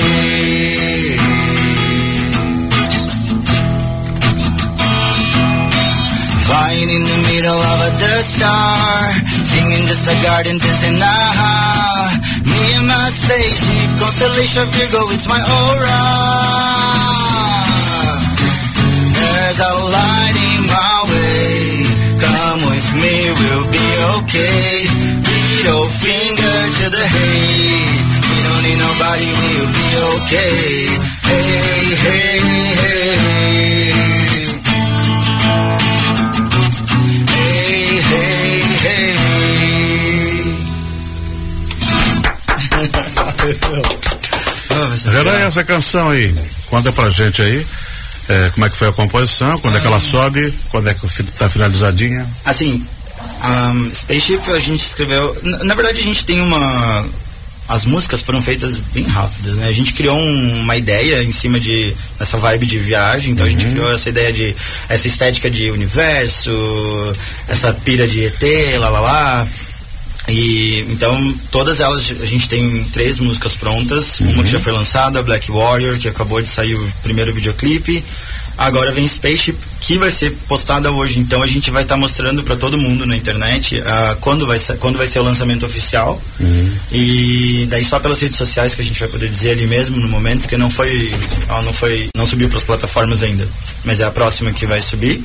Flying 6.44 6.90
in 6.92 7.02
the 7.08 7.18
middle 7.32 7.56
of 7.56 7.78
a 7.80 7.90
Death 8.04 8.26
Star, 8.36 9.12
singing 9.48 9.86
just 9.88 10.04
a 10.04 10.14
garden 10.26 10.58
dancing 10.58 11.00
ah. 11.00 12.37
Me 12.48 12.62
and 12.78 12.86
my 12.88 13.08
spaceship, 13.10 13.90
constellation 14.00 14.66
Virgo, 14.72 15.10
it's 15.14 15.28
my 15.28 15.40
aura. 15.40 16.00
There's 19.18 19.60
a 19.60 19.72
light 19.94 20.36
in 20.52 20.60
my 20.68 20.96
way. 21.10 21.84
Come 22.20 22.60
with 22.68 22.88
me, 23.02 23.14
we'll 23.38 23.68
be 23.70 23.88
okay. 24.18 24.86
Middle 25.28 25.88
finger 25.88 26.58
to 26.78 26.86
the 26.90 27.04
hate. 27.04 28.00
We 28.28 28.36
don't 28.46 28.62
need 28.64 28.78
nobody, 28.78 29.28
we'll 29.42 29.72
be 29.72 29.88
okay. 30.14 30.88
Hey, 31.28 31.84
hey. 32.04 32.40
Hey, 32.80 34.37
Legal. 45.06 45.34
essa 45.48 45.64
canção 45.64 46.10
aí, 46.10 46.34
conta 46.68 46.92
pra 46.92 47.10
gente 47.10 47.42
aí. 47.42 47.66
é, 48.28 48.50
como 48.50 48.66
é 48.66 48.70
que 48.70 48.76
foi 48.76 48.88
a 48.88 48.92
composição, 48.92 49.58
quando 49.58 49.76
é 49.76 49.80
que 49.80 49.86
ela 49.86 49.98
sobe, 50.00 50.52
quando 50.70 50.88
é 50.88 50.94
que 50.94 51.08
fi- 51.08 51.22
tá 51.24 51.48
finalizadinha. 51.48 52.28
Assim, 52.44 52.86
um, 53.44 53.90
Spaceship 53.94 54.40
a 54.52 54.58
gente 54.58 54.82
escreveu. 54.84 55.36
Na, 55.42 55.64
na 55.64 55.74
verdade, 55.74 55.98
a 55.98 56.02
gente 56.02 56.24
tem 56.24 56.40
uma. 56.40 57.06
As 57.66 57.84
músicas 57.84 58.22
foram 58.22 58.40
feitas 58.40 58.78
bem 58.94 59.04
rápidas, 59.04 59.56
né? 59.56 59.68
A 59.68 59.72
gente 59.72 59.92
criou 59.92 60.16
um- 60.16 60.60
uma 60.60 60.74
ideia 60.76 61.22
em 61.22 61.32
cima 61.32 61.60
de 61.60 61.94
essa 62.18 62.38
vibe 62.38 62.64
de 62.66 62.78
viagem, 62.78 63.32
então 63.32 63.46
a 63.46 63.50
gente 63.50 63.66
criou 63.66 63.92
essa 63.92 64.08
ideia 64.08 64.32
de 64.32 64.54
essa 64.88 65.06
estética 65.06 65.50
de 65.50 65.70
universo, 65.70 66.50
essa 67.46 67.72
pira 67.72 68.06
de 68.08 68.24
ET, 68.24 68.42
lá 68.78 68.88
lá 68.88 69.00
lá. 69.00 69.46
E 70.28 70.80
então 70.90 71.34
todas 71.50 71.80
elas 71.80 72.12
a 72.20 72.26
gente 72.26 72.48
tem 72.48 72.84
três 72.92 73.18
músicas 73.18 73.56
prontas, 73.56 74.20
uma 74.20 74.42
que 74.42 74.50
já 74.50 74.60
foi 74.60 74.72
lançada, 74.72 75.22
Black 75.22 75.50
Warrior, 75.50 75.98
que 75.98 76.08
acabou 76.08 76.42
de 76.42 76.48
sair 76.48 76.74
o 76.74 76.92
primeiro 77.02 77.34
videoclipe. 77.34 78.04
Agora 78.58 78.90
vem 78.90 79.06
Spaceship, 79.06 79.56
que 79.80 79.96
vai 79.98 80.10
ser 80.10 80.32
postada 80.48 80.90
hoje. 80.90 81.20
Então 81.20 81.44
a 81.44 81.46
gente 81.46 81.70
vai 81.70 81.84
estar 81.84 81.96
mostrando 81.96 82.42
para 82.42 82.56
todo 82.56 82.76
mundo 82.76 83.06
na 83.06 83.16
internet 83.16 83.80
ah, 83.86 84.16
quando, 84.20 84.48
vai 84.48 84.58
ser, 84.58 84.76
quando 84.78 84.98
vai 84.98 85.06
ser 85.06 85.20
o 85.20 85.22
lançamento 85.22 85.64
oficial. 85.64 86.20
E 86.90 87.66
daí 87.70 87.84
só 87.84 88.00
pelas 88.00 88.20
redes 88.20 88.36
sociais 88.36 88.74
que 88.74 88.82
a 88.82 88.84
gente 88.84 88.98
vai 88.98 89.08
poder 89.08 89.28
dizer 89.28 89.50
ali 89.50 89.64
mesmo 89.64 89.96
no 89.98 90.08
momento, 90.08 90.40
porque 90.40 90.56
não 90.56 90.70
foi, 90.70 91.12
não 91.48 91.72
foi, 91.72 92.08
não 92.16 92.26
subiu 92.26 92.48
para 92.48 92.58
as 92.58 92.64
plataformas 92.64 93.22
ainda, 93.22 93.48
mas 93.84 94.00
é 94.00 94.04
a 94.04 94.10
próxima 94.10 94.52
que 94.52 94.66
vai 94.66 94.82
subir. 94.82 95.22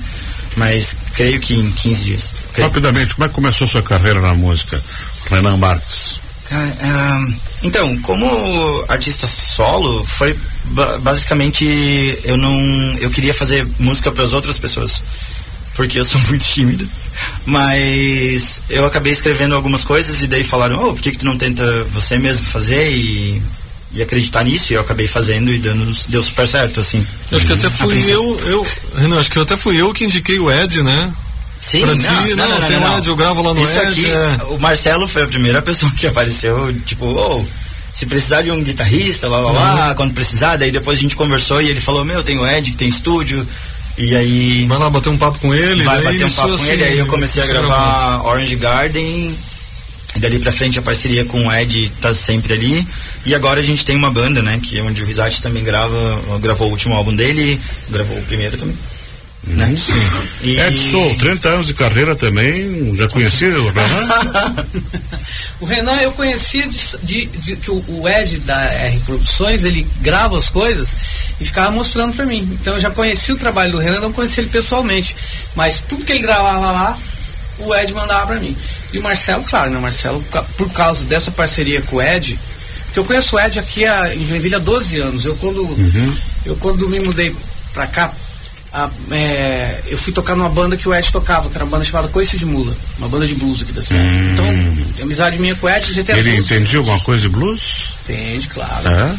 Mas 0.55 0.95
creio 1.15 1.39
que 1.39 1.55
em 1.55 1.71
15 1.71 2.03
dias. 2.03 2.33
Creio. 2.53 2.67
Rapidamente, 2.69 3.15
como 3.15 3.25
é 3.25 3.29
que 3.29 3.35
começou 3.35 3.67
sua 3.67 3.81
carreira 3.81 4.21
na 4.21 4.33
música? 4.35 4.81
Renan 5.29 5.57
Marques. 5.57 6.19
Cara, 6.49 7.27
então, 7.63 7.97
como 8.01 8.85
artista 8.89 9.25
solo, 9.25 10.03
foi 10.05 10.37
ba- 10.65 10.97
basicamente 10.99 11.65
eu 12.23 12.37
não 12.37 12.53
eu 12.99 13.09
queria 13.09 13.33
fazer 13.33 13.65
música 13.79 14.11
para 14.11 14.23
as 14.23 14.33
outras 14.33 14.59
pessoas, 14.59 15.01
porque 15.75 15.99
eu 15.99 16.05
sou 16.05 16.19
muito 16.27 16.43
tímido. 16.45 16.87
Mas 17.45 18.61
eu 18.69 18.85
acabei 18.85 19.11
escrevendo 19.13 19.55
algumas 19.55 19.83
coisas 19.83 20.21
e 20.23 20.27
daí 20.27 20.43
falaram: 20.43 20.89
"Oh, 20.89 20.93
por 20.93 21.01
que 21.01 21.11
que 21.11 21.17
tu 21.19 21.25
não 21.25 21.37
tenta 21.37 21.63
você 21.91 22.17
mesmo 22.17 22.45
fazer 22.45 22.91
e 22.91 23.41
e 23.93 24.01
acreditar 24.01 24.43
nisso?" 24.43 24.73
E 24.73 24.75
eu 24.75 24.81
acabei 24.81 25.07
fazendo 25.07 25.51
e 25.51 25.57
dando 25.57 25.95
deu 26.09 26.21
super 26.23 26.47
certo 26.47 26.79
assim. 26.79 27.05
Eu 27.31 27.37
acho 27.37 27.47
que 27.47 27.53
até 27.53 27.69
fui 27.69 28.03
eu, 28.11 28.39
eu, 28.45 28.67
Renan, 28.95 29.19
acho 29.19 29.31
que 29.31 29.39
até 29.39 29.55
fui 29.57 29.79
eu 29.81 29.93
que 29.93 30.05
indiquei 30.05 30.39
o 30.39 30.51
Ed, 30.51 30.81
né? 30.83 31.11
Sim, 31.59 31.79
Pra 31.81 31.91
não, 31.95 31.97
ti, 31.97 32.05
não, 32.05 32.13
não, 32.35 32.35
não, 32.49 32.59
não, 32.59 32.67
tem 32.67 32.79
não, 32.79 32.87
não. 32.89 32.97
Ed, 32.97 33.07
eu 33.07 33.15
gravo 33.15 33.41
lá 33.41 33.53
no 33.53 33.63
Isso 33.63 33.79
Ed, 33.79 33.87
aqui, 33.87 34.05
é. 34.05 34.43
o 34.49 34.59
Marcelo 34.59 35.07
foi 35.07 35.23
a 35.23 35.27
primeira 35.27 35.61
pessoa 35.61 35.89
que 35.97 36.05
apareceu, 36.07 36.73
tipo, 36.85 37.05
oh, 37.05 37.45
se 37.93 38.05
precisar 38.05 38.41
de 38.41 38.51
um 38.51 38.61
guitarrista, 38.61 39.29
lá, 39.29 39.39
lá, 39.39 39.51
lá, 39.51 39.87
Uhum. 39.89 39.95
quando 39.95 40.13
precisar, 40.13 40.57
daí 40.57 40.71
depois 40.71 40.99
a 40.99 41.01
gente 41.01 41.15
conversou 41.15 41.61
e 41.61 41.69
ele 41.69 41.79
falou, 41.79 42.03
meu, 42.03 42.21
tem 42.21 42.37
o 42.37 42.45
Ed 42.45 42.69
que 42.71 42.75
tem 42.77 42.89
estúdio, 42.89 43.47
e 43.97 44.13
aí 44.15 44.65
Vai 44.67 44.77
lá 44.77 44.89
bater 44.89 45.07
um 45.09 45.17
papo 45.17 45.39
com 45.39 45.53
ele. 45.53 45.83
vai 45.85 45.95
daí 46.01 46.05
bater 46.05 46.25
um 46.25 46.29
papo 46.31 46.47
com 46.49 46.53
assim, 46.55 46.71
ele, 46.71 46.83
aí 46.83 46.97
eu 46.97 47.05
comecei 47.05 47.41
a 47.43 47.45
gravar 47.45 48.25
Orange 48.25 48.55
Garden, 48.57 49.33
dali 50.23 50.39
pra 50.39 50.51
frente 50.51 50.79
a 50.79 50.81
parceria 50.81 51.23
com 51.25 51.47
o 51.47 51.53
Ed 51.53 51.89
tá 52.01 52.13
sempre 52.13 52.53
ali, 52.53 52.87
e 53.25 53.35
agora 53.35 53.59
a 53.59 53.63
gente 53.63 53.85
tem 53.85 53.95
uma 53.95 54.09
banda, 54.09 54.41
né, 54.41 54.59
que 54.63 54.79
é 54.79 54.81
onde 54.81 55.01
o 55.01 55.05
Rizati 55.05 55.41
também 55.41 55.63
grava, 55.63 56.21
gravou 56.41 56.67
o 56.67 56.71
último 56.71 56.95
álbum 56.95 57.15
dele, 57.15 57.59
gravou 57.89 58.17
o 58.17 58.21
primeiro 58.23 58.57
também. 58.57 58.75
Né? 59.45 59.75
Sim. 59.77 59.99
E... 60.41 60.57
Edson, 60.57 61.15
30 61.15 61.49
anos 61.49 61.67
de 61.67 61.73
carreira 61.73 62.15
também, 62.15 62.95
já 62.95 63.09
conhecia 63.09 63.49
o 63.59 63.71
Renan? 63.71 64.55
O 65.59 65.65
Renan 65.65 65.95
eu 66.01 66.11
conhecia 66.13 66.67
de, 66.67 66.77
de- 67.03 67.25
de 67.25 67.55
que 67.55 67.71
o, 67.71 67.83
o 67.87 68.07
Ed 68.09 68.39
da 68.39 68.61
R 68.61 68.99
Produções, 69.01 69.63
ele 69.63 69.87
grava 70.01 70.37
as 70.37 70.49
coisas 70.49 70.93
e 71.39 71.45
ficava 71.45 71.71
mostrando 71.71 72.13
pra 72.13 72.25
mim. 72.25 72.47
Então 72.59 72.73
eu 72.73 72.79
já 72.79 72.89
conhecia 72.91 73.33
o 73.33 73.37
trabalho 73.37 73.71
do 73.73 73.77
Renan, 73.79 74.01
não 74.01 74.11
conhecia 74.11 74.41
ele 74.43 74.49
pessoalmente. 74.49 75.15
Mas 75.55 75.81
tudo 75.87 76.03
que 76.03 76.11
ele 76.11 76.19
gravava 76.21 76.71
lá, 76.71 76.97
o 77.59 77.73
Ed 77.73 77.93
mandava 77.93 78.27
pra 78.27 78.39
mim. 78.39 78.55
E 78.93 78.99
o 78.99 79.01
Marcelo, 79.03 79.43
claro, 79.43 79.71
né? 79.71 79.77
O 79.77 79.81
Marcelo, 79.81 80.23
por 80.57 80.69
causa 80.71 81.03
dessa 81.05 81.31
parceria 81.31 81.81
com 81.81 81.95
o 81.97 82.01
Ed, 82.01 82.39
que 82.93 82.99
eu 82.99 83.03
conheço 83.03 83.35
o 83.35 83.39
Ed 83.39 83.57
aqui 83.59 83.85
há, 83.85 84.13
em 84.15 84.23
Joinville 84.25 84.55
há 84.55 84.59
12 84.59 84.99
anos. 84.99 85.25
Eu 85.25 85.35
quando, 85.37 85.67
eu 86.45 86.55
quando 86.57 86.87
me 86.87 86.99
mudei 86.99 87.35
pra 87.73 87.87
cá, 87.87 88.11
a- 88.71 88.89
é, 89.11 89.81
eu 89.87 89.97
fui 89.97 90.13
tocar 90.13 90.35
numa 90.35 90.49
banda 90.49 90.77
que 90.77 90.87
o 90.87 90.93
Ed 90.93 91.11
tocava, 91.11 91.49
que 91.49 91.55
era 91.55 91.63
uma 91.65 91.71
banda 91.71 91.83
chamada 91.85 92.07
Coice 92.07 92.37
de 92.37 92.45
Mula, 92.45 92.75
uma 92.99 93.07
banda 93.09 93.25
de 93.27 93.33
blues 93.35 93.61
aqui 93.63 93.71
da 93.71 93.83
cidade. 93.83 94.07
Então, 94.33 94.45
a 94.99 95.03
amizade 95.03 95.39
minha 95.39 95.55
com 95.55 95.65
o 95.65 95.69
Ed, 95.69 95.89
a 95.89 95.93
gente 95.93 96.11
é 96.11 96.17
Ele 96.19 96.37
entendia 96.37 96.77
alguma 96.79 96.99
coisa 96.99 97.21
de 97.23 97.29
blues? 97.29 97.93
Entende, 98.03 98.47
claro. 98.47 98.87
É? 98.89 99.15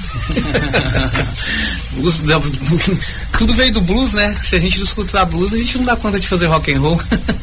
Blues, 1.94 2.20
tudo 3.38 3.52
veio 3.54 3.72
do 3.72 3.80
blues, 3.80 4.12
né? 4.14 4.36
Se 4.44 4.56
a 4.56 4.58
gente 4.58 4.78
não 4.78 4.84
escutar 4.84 5.24
blues, 5.24 5.52
a 5.52 5.56
gente 5.56 5.78
não 5.78 5.84
dá 5.84 5.96
conta 5.96 6.18
de 6.20 6.26
fazer 6.26 6.46
rock 6.46 6.72
and 6.72 6.80
roll. 6.80 7.00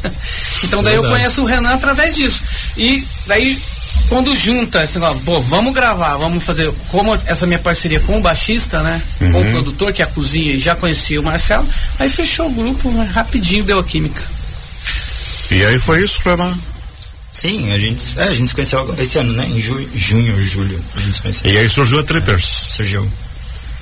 então 0.64 0.82
daí 0.84 0.96
eu 0.96 1.02
Verdade. 1.02 1.22
conheço 1.22 1.42
o 1.42 1.46
Renan 1.46 1.74
através 1.74 2.16
disso. 2.16 2.42
E 2.78 3.06
daí 3.28 3.62
quando 4.10 4.36
junta 4.36 4.84
esse 4.84 5.00
negócio, 5.00 5.24
pô, 5.24 5.40
vamos 5.40 5.74
gravar, 5.74 6.18
vamos 6.18 6.44
fazer 6.44 6.70
como 6.90 7.14
essa 7.26 7.46
minha 7.48 7.60
parceria 7.60 8.00
com 8.02 8.18
o 8.18 8.22
baixista, 8.22 8.82
né? 8.84 9.02
Com 9.20 9.42
o 9.42 9.52
produtor 9.52 9.94
que 9.94 10.02
é 10.02 10.06
a 10.06 10.08
cozinha 10.08 10.54
e 10.54 10.60
já 10.60 10.76
conhecia 10.76 11.20
o 11.20 11.24
Marcelo, 11.24 11.68
aí 12.00 12.10
fechou 12.10 12.48
o 12.48 12.52
grupo, 12.52 12.90
né? 12.92 13.10
rapidinho 13.14 13.64
deu 13.64 13.80
a 13.80 13.84
química. 13.84 14.22
E 15.50 15.66
aí 15.66 15.80
foi 15.80 16.04
isso, 16.04 16.20
Renan? 16.26 16.58
Sim, 17.34 17.72
a 17.72 17.80
gente, 17.80 18.20
é, 18.20 18.24
a 18.24 18.34
gente 18.34 18.50
se 18.50 18.54
conheceu 18.56 18.80
agora- 18.80 19.02
esse 19.02 19.18
ano, 19.18 19.34
né? 19.34 19.46
Em 19.50 19.62
ju, 19.62 19.90
junho, 19.96 20.42
julho, 20.44 20.84
a 20.96 21.00
gente 21.02 21.16
se 21.16 21.22
conheceu. 21.22 21.52
E 21.52 21.58
aí 21.58 21.70
surgiu 21.70 22.00
a 22.00 22.04
Trippers. 22.04 22.68
Surgiu. 22.70 23.10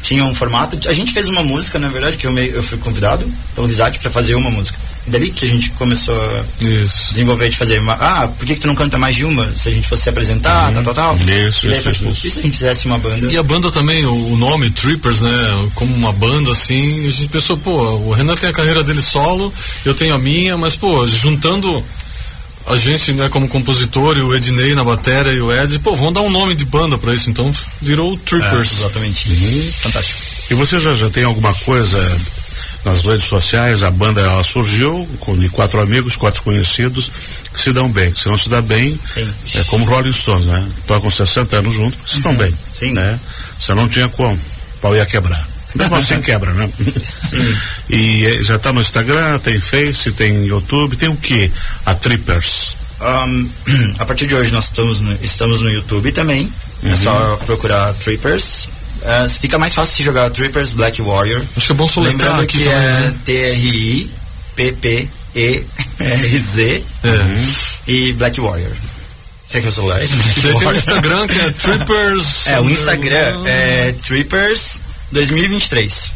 Tinha 0.01 0.24
um 0.24 0.34
formato. 0.34 0.77
A 0.88 0.94
gente 0.94 1.12
fez 1.12 1.27
uma 1.29 1.44
música, 1.44 1.77
na 1.77 1.89
verdade, 1.89 2.18
que 2.18 2.25
eu, 2.25 2.32
meio, 2.32 2.51
eu 2.51 2.63
fui 2.63 2.77
convidado 2.77 3.29
pelo 3.53 3.68
Risate 3.68 4.00
pra 4.00 4.10
fazer 4.10 4.36
uma 4.36 4.50
música. 4.50 4.77
E 5.08 5.10
dali 5.10 5.29
que 5.32 5.46
a 5.46 5.48
gente 5.48 5.72
começou 5.72 6.15
a 6.15 6.63
Isso. 6.63 7.10
desenvolver 7.12 7.50
de 7.50 7.58
fazer 7.58 7.79
uma. 7.79 7.94
Ah, 7.94 8.27
por 8.27 8.46
que, 8.46 8.56
que 8.56 8.62
tu 8.62 8.68
não 8.68 8.75
canta 8.75 8.98
mais 8.98 9.15
de 9.15 9.24
uma? 9.25 9.51
Se 9.56 9.70
a 9.70 9.72
gente 9.72 9.88
fosse 9.88 10.03
se 10.03 10.10
apresentar, 10.10 10.72
tal, 10.74 10.84
tal, 10.84 10.94
tal. 10.94 11.15
Isso, 11.18 11.65
e 11.65 11.70
daí 11.70 11.79
isso, 11.79 11.91
tipo, 11.91 12.12
isso. 12.12 12.27
e 12.27 12.32
se 12.32 12.39
a 12.39 12.41
gente 12.41 12.53
fizesse 12.53 12.86
uma 12.86 12.98
banda? 12.98 13.32
E 13.32 13.38
a 13.38 13.44
banda 13.44 13.72
também, 13.72 14.06
o, 14.06 14.34
o 14.34 14.38
nome 14.38 14.70
Trippers, 14.70 15.22
né? 15.22 15.70
Como 15.75 15.94
uma 15.96 16.12
banda 16.12 16.51
assim, 16.51 17.08
a 17.08 17.12
gente 17.12 17.27
pensou, 17.29 17.58
pô, 17.58 17.72
o 17.72 18.12
Renan 18.12 18.36
tem 18.36 18.50
a 18.50 18.53
carreira 18.53 18.84
dele 18.84 19.01
solo, 19.01 19.53
eu 19.86 19.94
tenho 19.94 20.13
a 20.13 20.20
minha, 20.20 20.58
mas 20.58 20.75
pô, 20.75 21.06
juntando 21.06 21.84
a 22.69 22.77
gente, 22.77 23.13
né, 23.13 23.27
como 23.29 23.47
compositor 23.47 24.17
e 24.17 24.21
o 24.21 24.35
Ednei 24.35 24.75
na 24.75 24.83
bateria 24.83 25.33
e 25.33 25.41
o 25.41 25.51
Ed, 25.51 25.79
pô, 25.79 25.95
vamos 25.95 26.13
dar 26.13 26.21
um 26.21 26.29
nome 26.29 26.55
de 26.55 26.65
banda 26.65 26.97
pra 26.97 27.13
isso, 27.13 27.29
então 27.29 27.53
virou 27.81 28.11
o 28.11 28.15
É, 28.15 28.19
Trippers. 28.25 28.71
exatamente. 28.79 29.27
Fantástico. 29.81 30.19
E 30.51 30.53
você 30.53 30.79
já, 30.79 30.93
já 30.95 31.09
tem 31.09 31.23
alguma 31.23 31.53
coisa 31.53 31.97
nas 32.85 33.01
redes 33.01 33.25
sociais? 33.25 33.83
A 33.83 33.91
banda 33.91 34.21
ela 34.21 34.43
surgiu 34.43 35.07
com 35.19 35.38
de 35.38 35.49
quatro 35.49 35.81
amigos, 35.81 36.15
quatro 36.15 36.41
conhecidos 36.43 37.11
que 37.53 37.59
se 37.59 37.73
dão 37.73 37.89
bem. 37.91 38.11
Que 38.11 38.19
se 38.19 38.27
não 38.29 38.38
se 38.38 38.49
dá 38.49 38.61
bem, 38.61 38.99
Sim. 39.07 39.27
é 39.55 39.63
como 39.65 39.85
Rolling 39.85 40.13
Stones, 40.13 40.45
né? 40.45 40.67
Tocam 40.88 41.09
60 41.09 41.57
anos 41.57 41.73
juntos, 41.73 41.95
porque 41.97 42.11
se 42.11 42.17
estão 42.17 42.35
bem. 42.35 42.55
Sim. 42.71 42.91
Né? 42.93 43.19
Você 43.59 43.73
não 43.73 43.88
tinha 43.89 44.07
como. 44.09 44.33
O 44.33 44.79
pau 44.81 44.95
ia 44.95 45.05
quebrar. 45.05 45.49
Mesmo 45.75 45.95
assim 45.95 46.19
quebra, 46.21 46.51
né? 46.53 46.69
Sim. 47.21 47.57
E 47.89 48.25
eh, 48.25 48.41
já 48.43 48.57
tá 48.57 48.73
no 48.73 48.81
Instagram, 48.81 49.38
tem 49.39 49.59
Face, 49.61 50.11
tem 50.11 50.45
YouTube, 50.45 50.95
tem 50.95 51.09
o 51.09 51.15
que? 51.15 51.51
A 51.85 51.93
Trippers. 51.93 52.75
Um, 53.01 53.49
a 53.99 54.05
partir 54.05 54.25
de 54.27 54.35
hoje 54.35 54.51
nós 54.51 54.65
estamos 54.65 54.99
no, 54.99 55.17
estamos 55.23 55.61
no 55.61 55.69
YouTube 55.69 56.11
também. 56.11 56.51
É 56.83 56.95
só 56.95 57.38
procurar 57.45 57.93
Trippers. 57.95 58.67
É, 59.01 59.29
fica 59.29 59.57
mais 59.57 59.73
fácil 59.73 59.95
se 59.97 60.03
jogar 60.03 60.29
Trippers 60.29 60.73
Black 60.73 61.01
Warrior. 61.01 61.41
Acho 61.55 61.67
que 61.67 61.71
é 61.71 61.75
bom 61.75 61.88
soletrar 61.88 62.19
Lembrando 62.21 62.43
aqui 62.43 62.57
que 62.57 62.63
também, 62.65 62.79
é 62.79 62.81
né? 62.81 63.15
T-R-I-P-P-E-R-Z 65.65 66.83
É. 67.03 67.91
e 67.91 68.13
Black 68.13 68.41
Warrior. 68.41 68.71
Sei 69.47 69.61
que 69.61 69.67
eu 69.67 69.71
sou 69.71 69.85
lá. 69.88 69.95
Tem 69.97 70.67
o 70.67 70.75
Instagram 70.75 71.27
que 71.27 71.39
é 71.39 71.49
Trippers. 71.57 72.47
É, 72.47 72.59
o 72.59 72.69
Instagram 72.69 73.43
é 73.45 73.95
Trippers 74.05 74.81
2023. 75.11 76.11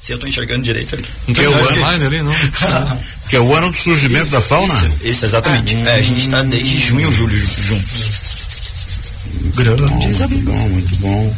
Se 0.00 0.12
eu 0.12 0.18
tô 0.18 0.26
enxergando 0.26 0.62
direito 0.62 0.94
ali. 0.94 1.04
Não 1.28 1.34
tem 1.34 1.44
Que 1.44 1.44
é 1.44 1.48
o 1.48 1.52
o 1.52 1.54
ano. 1.56 1.72
online 1.78 2.04
ali, 2.06 2.22
não? 2.22 2.32
Que 3.28 3.36
é 3.36 3.40
o 3.40 3.54
ano 3.54 3.70
do 3.70 3.76
surgimento 3.76 4.28
da 4.30 4.40
fauna. 4.40 4.74
Isso, 4.74 4.98
isso, 5.04 5.24
exatamente. 5.26 5.76
É, 5.76 5.94
a 5.94 6.02
gente 6.02 6.28
tá 6.28 6.42
desde 6.42 6.80
junho, 6.80 7.12
julho 7.12 7.38
juntos. 7.38 8.10
Grandes 9.54 10.18
Muito 10.18 10.36
bom, 10.44 10.68
muito 10.68 10.96
bom. 10.96 11.36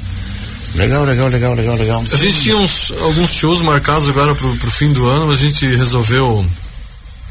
Legal, 0.75 1.05
legal, 1.05 1.29
legal, 1.29 1.55
legal, 1.55 1.77
legal. 1.77 2.05
A 2.11 2.17
gente 2.17 2.41
tinha 2.41 2.57
uns, 2.57 2.93
alguns 2.99 3.35
shows 3.35 3.61
marcados 3.61 4.09
agora 4.09 4.35
pro, 4.35 4.57
pro 4.57 4.71
fim 4.71 4.91
do 4.93 5.07
ano, 5.07 5.27
mas 5.27 5.41
a 5.41 5.43
gente 5.43 5.67
resolveu 5.67 6.47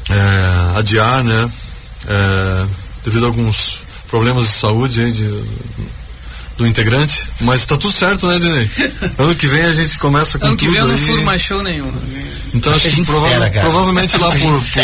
é, 0.08 0.78
adiar, 0.78 1.24
né? 1.24 1.50
É, 2.06 2.66
devido 3.04 3.24
a 3.24 3.28
alguns 3.28 3.80
problemas 4.08 4.44
de 4.44 4.52
saúde 4.52 5.00
aí 5.00 5.10
de, 5.10 5.24
do 6.62 6.68
integrante. 6.68 7.28
Mas 7.40 7.66
tá 7.66 7.76
tudo 7.76 7.92
certo, 7.92 8.26
né, 8.26 8.38
Dinei? 8.38 8.70
Ano 9.18 9.34
que 9.34 9.46
vem 9.46 9.62
a 9.64 9.72
gente 9.74 9.98
começa 9.98 10.38
com 10.38 10.46
Ano 10.46 10.56
que 10.56 10.64
tudo 10.66 10.74
vem 10.74 10.82
eu 10.82 10.88
não 10.88 10.98
furo 10.98 11.24
mais 11.24 11.42
show 11.42 11.62
nenhum. 11.62 11.92
Então 12.54 12.72
acho 12.74 12.86
a 12.86 12.90
que 12.90 12.96
gente 12.96 13.06
prova- 13.06 13.26
espera, 13.28 13.50
cara. 13.50 13.60
provavelmente 13.62 14.16
lá 14.18 14.28
por, 14.30 14.38
gente 14.38 14.70
por 14.72 14.82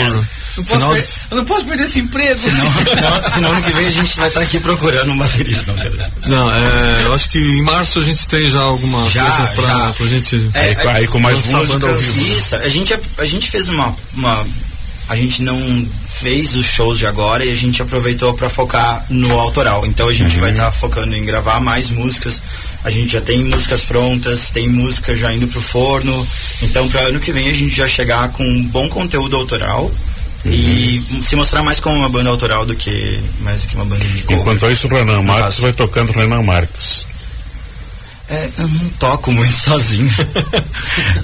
Não 0.57 0.65
final 0.65 0.93
per- 0.95 1.03
de, 1.03 1.09
Eu 1.31 1.37
não 1.37 1.45
posso 1.45 1.67
perder 1.67 1.85
esse 1.85 2.01
emprego. 2.01 2.37
Senão, 2.37 2.65
senão, 2.85 3.31
senão 3.31 3.53
ano 3.53 3.63
que 3.63 3.73
vem 3.73 3.87
a 3.87 3.91
gente 3.91 4.17
vai 4.17 4.29
estar 4.29 4.41
aqui 4.41 4.59
procurando 4.59 5.13
um 5.13 5.19
baterista. 5.19 5.73
Não? 6.27 6.47
Não, 6.47 6.51
é, 6.53 7.03
eu 7.05 7.15
acho 7.15 7.29
que 7.29 7.39
em 7.39 7.63
março 7.63 7.99
a 7.99 8.03
gente 8.03 8.27
tem 8.27 8.49
já 8.49 8.61
alguma 8.61 9.09
Já, 9.11 9.23
coisa 9.31 9.53
pra, 9.53 9.69
já. 9.87 9.93
pra 9.93 10.07
gente. 10.07 10.51
É, 10.55 10.61
Aí, 10.61 10.75
com- 10.77 10.89
aí 10.89 11.07
com 11.09 11.21
mais 11.21 11.37
lançar 11.37 11.59
a 11.61 11.65
banda 11.67 11.89
ao 11.89 11.95
vivo. 11.95 12.39
Isso, 12.39 12.55
a 12.57 12.69
gente, 12.69 12.99
a 13.19 13.25
gente 13.27 13.51
fez 13.51 13.69
uma, 13.69 13.95
uma. 14.15 14.47
A 15.11 15.17
gente 15.17 15.43
não 15.43 15.89
fez 16.21 16.57
os 16.57 16.67
shows 16.67 16.99
de 16.99 17.07
agora 17.07 17.45
e 17.45 17.51
a 17.51 17.55
gente 17.55 17.81
aproveitou 17.81 18.35
para 18.35 18.49
focar 18.49 19.05
no 19.09 19.39
autoral. 19.39 19.87
Então 19.87 20.09
a 20.09 20.13
gente 20.13 20.39
vai 20.39 20.51
estar 20.51 20.71
focando 20.73 21.15
em 21.15 21.25
gravar 21.25 21.61
mais 21.61 21.91
músicas. 21.91 22.41
A 22.85 22.91
gente 22.91 23.13
já 23.13 23.21
tem 23.21 23.45
músicas 23.45 23.83
prontas, 23.85 24.51
tem 24.51 24.69
música 24.69 25.17
já 25.17 25.33
indo 25.33 25.47
pro 25.47 25.61
forno. 25.61 26.27
Então 26.63 26.89
para 26.89 27.03
ano 27.03 27.21
que 27.21 27.31
vem 27.31 27.49
a 27.49 27.55
gente 27.55 27.75
já 27.75 27.87
chegar 27.87 28.29
com 28.31 28.45
um 28.45 28.65
bom 28.65 28.89
conteúdo 28.89 29.37
autoral 29.37 29.91
e 30.45 31.03
se 31.23 31.37
mostrar 31.37 31.63
mais 31.63 31.81
como 31.81 31.97
uma 31.97 32.09
banda 32.09 32.31
autoral 32.31 32.65
do 32.65 32.75
que 32.75 33.21
mais 33.41 33.63
do 33.63 33.69
que 33.69 33.75
uma 33.77 33.85
banda 33.85 34.05
de 34.05 34.23
cover. 34.23 34.41
Enquanto 34.41 34.71
isso, 34.71 34.87
o 34.87 34.91
Renan 34.91 35.23
Marques 35.23 35.61
vai 35.61 35.73
tocando 35.73 36.13
Renan 36.13 36.43
Marques. 36.43 37.07
É, 38.31 38.51
eu 38.59 38.69
não 38.69 38.89
toco 38.99 39.33
muito 39.33 39.53
sozinho. 39.57 40.11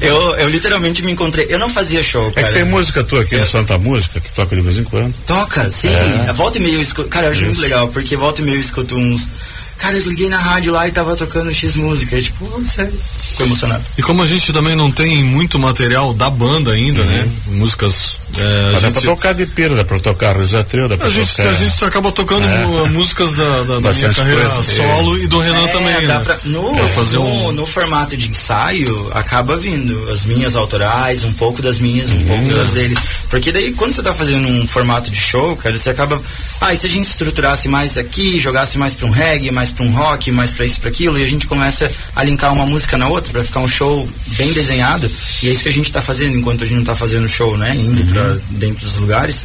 eu, 0.00 0.34
eu 0.36 0.48
literalmente 0.48 1.02
me 1.02 1.12
encontrei. 1.12 1.46
Eu 1.50 1.58
não 1.58 1.68
fazia 1.68 2.02
show, 2.02 2.28
É 2.28 2.32
cara. 2.32 2.46
que 2.46 2.52
tem 2.54 2.64
música 2.64 3.04
tua 3.04 3.20
aqui 3.22 3.36
no 3.36 3.46
Santa 3.46 3.76
Música, 3.78 4.20
que 4.20 4.32
toca 4.32 4.56
de 4.56 4.62
vez 4.62 4.78
em 4.78 4.84
quando. 4.84 5.14
Toca, 5.26 5.70
sim. 5.70 5.88
É. 5.88 6.32
Volta 6.32 6.58
e 6.58 6.62
meia 6.62 6.74
eu 6.74 6.80
escuto. 6.82 7.08
Cara, 7.08 7.26
eu 7.26 7.32
acho 7.32 7.42
muito 7.42 7.52
Isso. 7.54 7.62
legal, 7.62 7.88
porque 7.88 8.16
volta 8.16 8.40
e 8.40 8.44
meia 8.44 8.56
eu 8.56 8.60
escuto 8.60 8.96
uns. 8.96 9.30
Cara, 9.76 9.96
eu 9.98 10.08
liguei 10.08 10.28
na 10.28 10.38
rádio 10.38 10.72
lá 10.72 10.86
e 10.88 10.92
tava 10.92 11.14
tocando 11.16 11.52
X 11.52 11.74
música. 11.74 12.16
E, 12.16 12.22
tipo, 12.22 12.48
oh, 12.56 12.66
sério. 12.66 12.92
ficou 13.30 13.44
emocionado. 13.46 13.84
E 13.98 14.02
como 14.02 14.22
a 14.22 14.26
gente 14.26 14.52
também 14.52 14.74
não 14.76 14.90
tem 14.90 15.22
muito 15.24 15.58
material 15.58 16.14
da 16.14 16.30
banda 16.30 16.72
ainda, 16.72 17.02
uhum. 17.02 17.08
né? 17.08 17.28
Músicas. 17.48 18.20
É, 18.38 18.72
Mas 18.72 18.80
gente... 18.80 18.82
dá 18.82 19.00
pra 19.00 19.00
tocar 19.00 19.34
de 19.34 19.46
pira, 19.46 19.74
dá 19.74 19.84
pra 19.84 19.98
tocar 19.98 20.36
Risatril, 20.36 20.88
dá 20.88 20.96
pra 20.96 21.06
a 21.06 21.10
gente, 21.10 21.36
tocar. 21.36 21.48
A 21.48 21.52
gente 21.54 21.84
acaba 21.84 22.12
tocando 22.12 22.44
é. 22.46 22.88
músicas 22.88 23.34
da, 23.34 23.62
da, 23.62 23.80
da 23.80 23.92
minha 23.92 24.14
carreira 24.14 24.48
coisa. 24.48 24.62
solo 24.62 25.18
e 25.18 25.26
do 25.26 25.38
Renan 25.38 25.64
é, 25.64 25.68
também. 25.68 26.06
Dá 26.06 26.18
né? 26.18 26.24
pra, 26.24 26.38
no, 26.44 26.74
pra 26.74 26.88
fazer 26.88 27.16
no, 27.16 27.48
um... 27.48 27.52
no 27.52 27.66
formato 27.66 28.16
de 28.16 28.30
ensaio, 28.30 29.10
acaba 29.12 29.56
vindo 29.56 30.10
as 30.10 30.24
minhas 30.24 30.56
autorais, 30.56 31.24
um 31.24 31.32
pouco 31.32 31.62
das 31.62 31.78
minhas, 31.78 32.10
um 32.10 32.14
uhum. 32.14 32.24
pouco 32.24 32.54
das 32.54 32.72
dele. 32.72 32.96
Porque 33.30 33.52
daí, 33.52 33.72
quando 33.72 33.92
você 33.92 34.02
tá 34.02 34.12
fazendo 34.12 34.46
um 34.46 34.66
formato 34.66 35.10
de 35.10 35.18
show, 35.18 35.56
cara, 35.56 35.76
você 35.76 35.90
acaba. 35.90 36.20
Ah, 36.60 36.72
e 36.72 36.76
se 36.76 36.86
a 36.86 36.90
gente 36.90 37.06
estruturasse 37.06 37.68
mais 37.68 37.96
aqui, 37.96 38.38
jogasse 38.38 38.78
mais 38.78 38.94
pra 38.94 39.06
um 39.06 39.10
reggae, 39.10 39.50
mais 39.50 39.70
pra 39.70 39.84
um 39.84 39.90
rock, 39.90 40.30
mais 40.30 40.52
pra 40.52 40.64
isso, 40.64 40.80
pra 40.80 40.88
aquilo, 40.88 41.18
e 41.18 41.22
a 41.22 41.26
gente 41.26 41.46
começa 41.46 41.90
a 42.14 42.24
linkar 42.24 42.52
uma 42.52 42.66
música 42.66 42.96
na 42.96 43.08
outra 43.08 43.32
pra 43.32 43.44
ficar 43.44 43.60
um 43.60 43.68
show 43.68 44.08
bem 44.36 44.52
desenhado. 44.52 45.10
E 45.42 45.48
é 45.48 45.52
isso 45.52 45.62
que 45.62 45.68
a 45.68 45.72
gente 45.72 45.90
tá 45.90 46.00
fazendo 46.00 46.36
enquanto 46.36 46.64
a 46.64 46.66
gente 46.66 46.78
não 46.78 46.84
tá 46.84 46.96
fazendo 46.96 47.28
show, 47.28 47.56
né? 47.56 47.74
Indo 47.74 48.02
uhum. 48.02 48.06
pra 48.08 48.23
dentro 48.50 48.84
dos 48.84 48.96
lugares. 48.96 49.44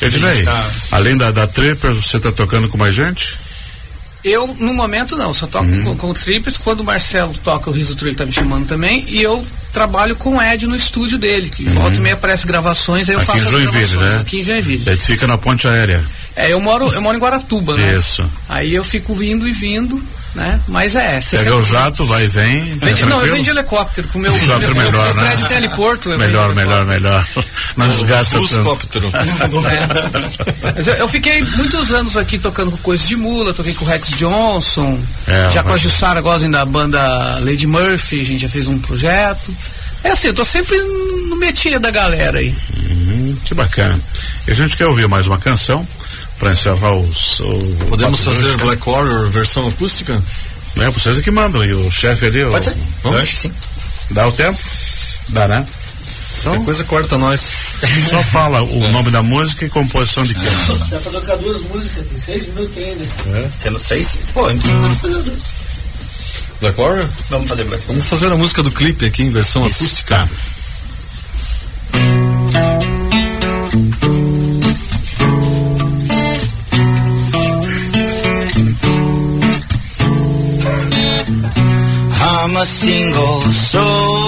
Ednei, 0.00 0.42
tá... 0.42 0.70
além 0.92 1.16
da, 1.16 1.30
da 1.30 1.46
Tripper, 1.46 1.92
você 1.94 2.18
tá 2.18 2.32
tocando 2.32 2.68
com 2.68 2.78
mais 2.78 2.94
gente? 2.94 3.38
Eu, 4.22 4.46
no 4.58 4.72
momento, 4.72 5.16
não. 5.16 5.32
Só 5.32 5.46
toco 5.46 5.64
uhum. 5.64 5.84
com, 5.84 5.96
com 5.96 6.10
o 6.10 6.14
Trippers. 6.14 6.58
Quando 6.58 6.80
o 6.80 6.84
Marcelo 6.84 7.32
toca, 7.42 7.70
o 7.70 7.72
Riso 7.72 7.96
Trulli 7.96 8.14
tá 8.14 8.26
me 8.26 8.32
chamando 8.32 8.66
também. 8.66 9.04
E 9.08 9.22
eu 9.22 9.44
trabalho 9.72 10.16
com 10.16 10.36
o 10.36 10.42
Ed 10.42 10.66
no 10.66 10.76
estúdio 10.76 11.18
dele. 11.18 11.50
Que 11.50 11.64
uhum. 11.64 11.74
volta 11.74 11.96
e 11.96 12.00
meia 12.00 12.14
aparece 12.14 12.46
gravações, 12.46 13.08
aí 13.08 13.14
eu 13.14 13.20
aqui 13.20 13.26
faço 13.26 13.44
em 13.44 13.50
Joinville, 13.50 13.96
né? 13.96 14.18
Aqui 14.20 14.40
em 14.40 14.44
Joinville. 14.44 14.84
Ele 14.86 15.00
fica 15.00 15.26
na 15.26 15.38
ponte 15.38 15.66
aérea. 15.66 16.04
É, 16.36 16.52
eu 16.52 16.60
moro, 16.60 16.92
eu 16.92 17.00
moro 17.02 17.16
em 17.16 17.20
Guaratuba, 17.20 17.76
né? 17.76 17.96
Isso. 17.96 18.28
Aí 18.48 18.74
eu 18.74 18.84
fico 18.84 19.14
vindo 19.14 19.46
e 19.46 19.52
vindo 19.52 20.00
né? 20.34 20.60
Mas 20.68 20.94
é. 20.96 21.20
Pega 21.30 21.56
o 21.56 21.62
jato, 21.62 22.04
vai 22.04 22.24
e 22.24 22.28
vem. 22.28 22.78
Vende, 22.78 23.02
é 23.02 23.06
não, 23.06 23.24
eu 23.24 23.32
venho 23.32 23.44
de 23.44 23.50
helicóptero. 23.50 24.08
Com 24.08 24.18
meu, 24.18 24.34
helicóptero 24.36 24.74
meu, 24.74 24.84
melhor, 24.84 25.04
meu, 25.06 25.14
né? 25.14 25.22
prédio 25.22 25.48
tem 25.48 25.56
heliporto. 25.56 26.10
Melhor, 26.10 26.54
melhor, 26.54 26.84
melhor. 26.84 27.26
Não 27.76 27.88
desgasta 27.88 28.38
tanto. 28.38 29.10
É. 29.70 30.72
Mas 30.74 30.86
eu, 30.86 30.94
eu, 30.94 31.08
fiquei 31.08 31.42
muitos 31.42 31.92
anos 31.92 32.16
aqui 32.16 32.38
tocando 32.38 32.70
com 32.70 32.78
coisas 32.78 33.06
de 33.06 33.16
mula, 33.16 33.52
toquei 33.52 33.74
com 33.74 33.84
o 33.84 33.88
Rex 33.88 34.10
Johnson, 34.10 34.98
é, 35.26 35.50
já 35.50 35.62
com 35.62 35.72
a 35.72 35.76
Jussara 35.76 36.20
Gozin 36.20 36.50
da 36.50 36.64
banda 36.64 37.00
Lady 37.40 37.66
Murphy, 37.66 38.20
a 38.20 38.24
gente 38.24 38.42
já 38.42 38.48
fez 38.48 38.68
um 38.68 38.78
projeto. 38.78 39.52
É 40.02 40.10
assim, 40.10 40.28
eu 40.28 40.34
tô 40.34 40.44
sempre 40.44 40.78
no 40.78 41.36
metia 41.36 41.78
da 41.78 41.90
galera 41.90 42.38
aí. 42.38 42.54
Uhum, 42.88 43.36
que 43.44 43.54
bacana. 43.54 44.00
E 44.46 44.50
a 44.50 44.54
gente 44.54 44.76
quer 44.76 44.86
ouvir 44.86 45.06
mais 45.08 45.26
uma 45.26 45.38
canção 45.38 45.86
para 46.38 46.52
encerrar 46.52 46.94
os. 46.94 47.40
O 47.40 47.76
Podemos 47.88 48.24
fazer 48.24 48.56
Black 48.56 48.82
Warrior 48.88 49.28
versão 49.28 49.68
acústica? 49.68 50.22
É, 50.78 50.88
vocês 50.90 51.18
é 51.18 51.22
que 51.22 51.30
mandam, 51.30 51.64
e 51.64 51.74
o 51.74 51.90
chefe 51.90 52.26
ali. 52.26 52.44
Pode 52.44 52.64
ser. 52.64 52.76
Eu 53.04 53.18
acho 53.18 53.32
que 53.32 53.38
sim. 53.38 53.52
Dá 54.10 54.26
o 54.26 54.32
tempo? 54.32 54.58
Dá, 55.28 55.46
né? 55.46 55.66
Então, 56.40 56.52
Tem 56.52 56.64
coisa 56.64 56.84
corta 56.84 57.18
nós. 57.18 57.54
Só 58.08 58.22
fala 58.22 58.62
o 58.62 58.84
é. 58.84 58.90
nome 58.92 59.10
da 59.10 59.22
música 59.22 59.66
e 59.66 59.68
composição 59.68 60.22
de 60.22 60.34
quem. 60.34 60.44
Dá 60.88 60.98
pra 60.98 61.12
tocar 61.12 61.36
duas 61.36 61.60
músicas, 61.62 62.06
tem 62.08 62.18
seis 62.18 62.46
minutos 62.46 62.76
ainda. 62.78 63.04
É. 63.36 63.50
Temos 63.60 63.82
seis? 63.82 64.18
Pô, 64.32 64.50
então 64.50 64.80
vamos 64.80 64.98
fazer 64.98 65.16
as 65.16 65.24
duas. 65.24 65.54
Black 66.60 66.78
Warrior? 66.78 67.08
Vamos 67.30 67.48
fazer 67.48 67.64
Black 67.64 67.82
Warrior. 67.82 68.02
Vamos 68.02 68.06
fazer 68.06 68.32
a 68.32 68.36
música 68.36 68.62
do 68.62 68.70
clipe 68.70 69.06
aqui 69.06 69.22
em 69.22 69.30
versão 69.30 69.66
Isso. 69.66 69.84
acústica. 69.84 70.16
Tá. 70.16 70.28
I'm 82.22 82.56
a 82.56 82.64
single 82.64 83.42
soul 83.52 84.19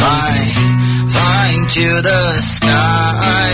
Fly, 0.00 0.32
flying 1.12 1.64
to 1.76 1.86
the 2.00 2.22
sky. 2.40 3.52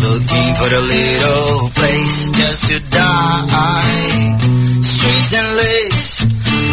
Looking 0.00 0.48
for 0.56 0.70
a 0.72 0.82
little 0.96 1.68
place 1.76 2.30
just 2.32 2.62
to 2.70 2.80
die. 2.88 4.38
Streets 4.80 5.32
and 5.36 5.48
lakes, 5.60 6.24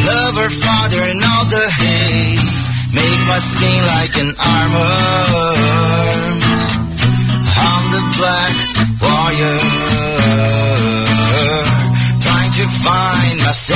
lover, 0.07 0.49
father, 0.49 1.01
and 1.03 1.19
all 1.19 1.45
the 1.51 1.67
hay. 1.67 2.39
Make 2.95 3.21
my 3.27 3.39
skin 3.43 3.81
like 3.91 4.15
an 4.23 4.31
armor. 4.39 4.95
I'm 7.59 7.85
the 7.91 8.03
black 8.15 8.55
warrior, 9.03 9.59
trying 12.23 12.53
to 12.55 12.65
find 12.87 13.37
myself. 13.43 13.75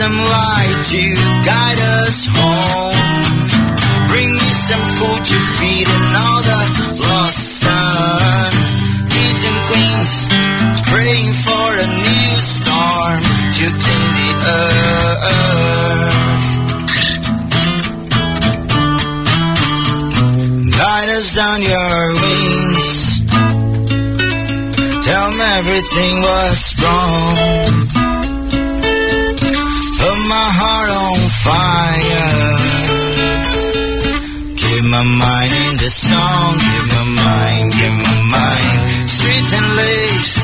Some 0.00 0.16
light 0.16 0.80
to 0.96 1.04
guide 1.44 1.80
us 2.00 2.24
home. 2.24 2.96
Bring 4.08 4.32
me 4.32 4.50
some 4.56 4.80
food 4.96 5.20
to 5.28 5.36
feed 5.60 5.84
another 5.84 6.62
lost 7.04 7.60
son. 7.60 8.52
Kings 9.12 9.42
and 9.44 9.60
queens 9.68 10.24
praying 10.88 11.32
for 11.44 11.68
a 11.84 11.88
new 12.00 12.32
storm 12.40 13.20
to 13.60 13.64
clean 13.76 14.10
the 14.16 14.32
earth. 14.56 15.60
Riders 20.80 21.36
on 21.36 21.60
your 21.60 22.16
wings. 22.24 23.20
Tell 25.04 25.28
me 25.28 25.44
everything 25.60 26.14
was 26.24 26.72
wrong. 26.80 27.69
My 30.30 30.48
heart 30.60 30.90
on 31.04 31.18
fire. 31.44 32.30
Keep 34.62 34.84
my 34.94 35.02
mind 35.02 35.52
in 35.66 35.74
the 35.82 35.90
song. 35.90 36.50
Keep 36.66 36.86
my 36.94 37.04
mind, 37.18 37.66
keep 37.74 37.94
my 38.06 38.16
mind. 38.30 38.78
Streets 39.10 39.52
and 39.58 39.68
lakes, 39.80 40.36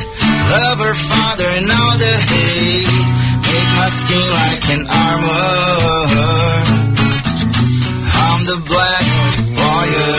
lover, 0.51 0.95
father, 0.95 1.49
and 1.59 1.71
all 1.71 1.97
the 2.03 2.15
hate. 2.31 3.15
Make 3.47 3.71
my 3.79 3.91
skin 3.99 4.25
like 4.41 4.65
an 4.75 4.83
armor. 4.91 5.47
I'm 8.27 8.41
the 8.51 8.59
black 8.67 9.07
warrior. 9.55 10.15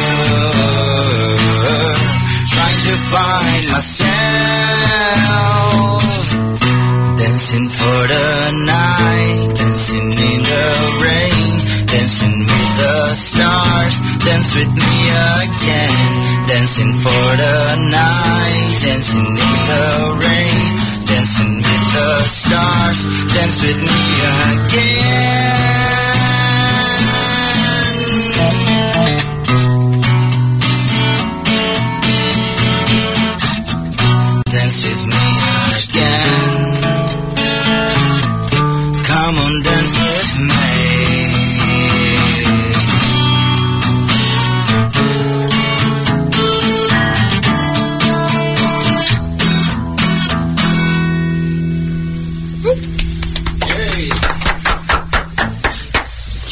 trying 2.55 2.81
to 2.87 2.95
find 3.11 3.63
myself. 3.75 4.07
Dancing 7.17 7.67
for 7.69 7.99
the 8.13 8.27
night, 8.65 9.56
Dance 14.47 14.65
with 14.65 14.75
me 14.77 14.99
again, 15.43 16.47
dancing 16.47 16.93
for 17.03 17.35
the 17.35 17.89
night, 17.91 18.79
dancing 18.79 19.27
in 19.27 19.35
the 19.35 19.83
rain, 20.23 21.05
dancing 21.05 21.57
with 21.57 21.85
the 21.91 22.23
stars. 22.29 23.03
Dance 23.35 23.61
with 23.61 23.81
me 23.83 23.99
again. 24.55 26.16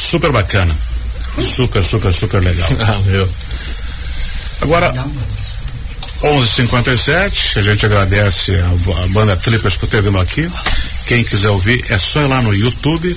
Super 0.06 0.30
bacana. 0.30 0.74
Super, 1.42 1.82
super, 1.82 2.14
super 2.14 2.40
legal. 2.42 2.68
Valeu. 3.04 3.28
Agora, 4.62 4.94
11:57 6.22 7.58
a 7.58 7.62
gente 7.62 7.84
agradece 7.84 8.54
a, 8.54 8.68
a 9.04 9.08
banda 9.08 9.36
Tripas 9.36 9.76
por 9.76 9.88
ter 9.88 10.00
vindo 10.02 10.18
aqui. 10.18 10.48
Quem 11.06 11.24
quiser 11.24 11.50
ouvir, 11.50 11.84
é 11.90 11.98
só 11.98 12.22
ir 12.22 12.28
lá 12.28 12.40
no 12.40 12.54
YouTube 12.54 13.16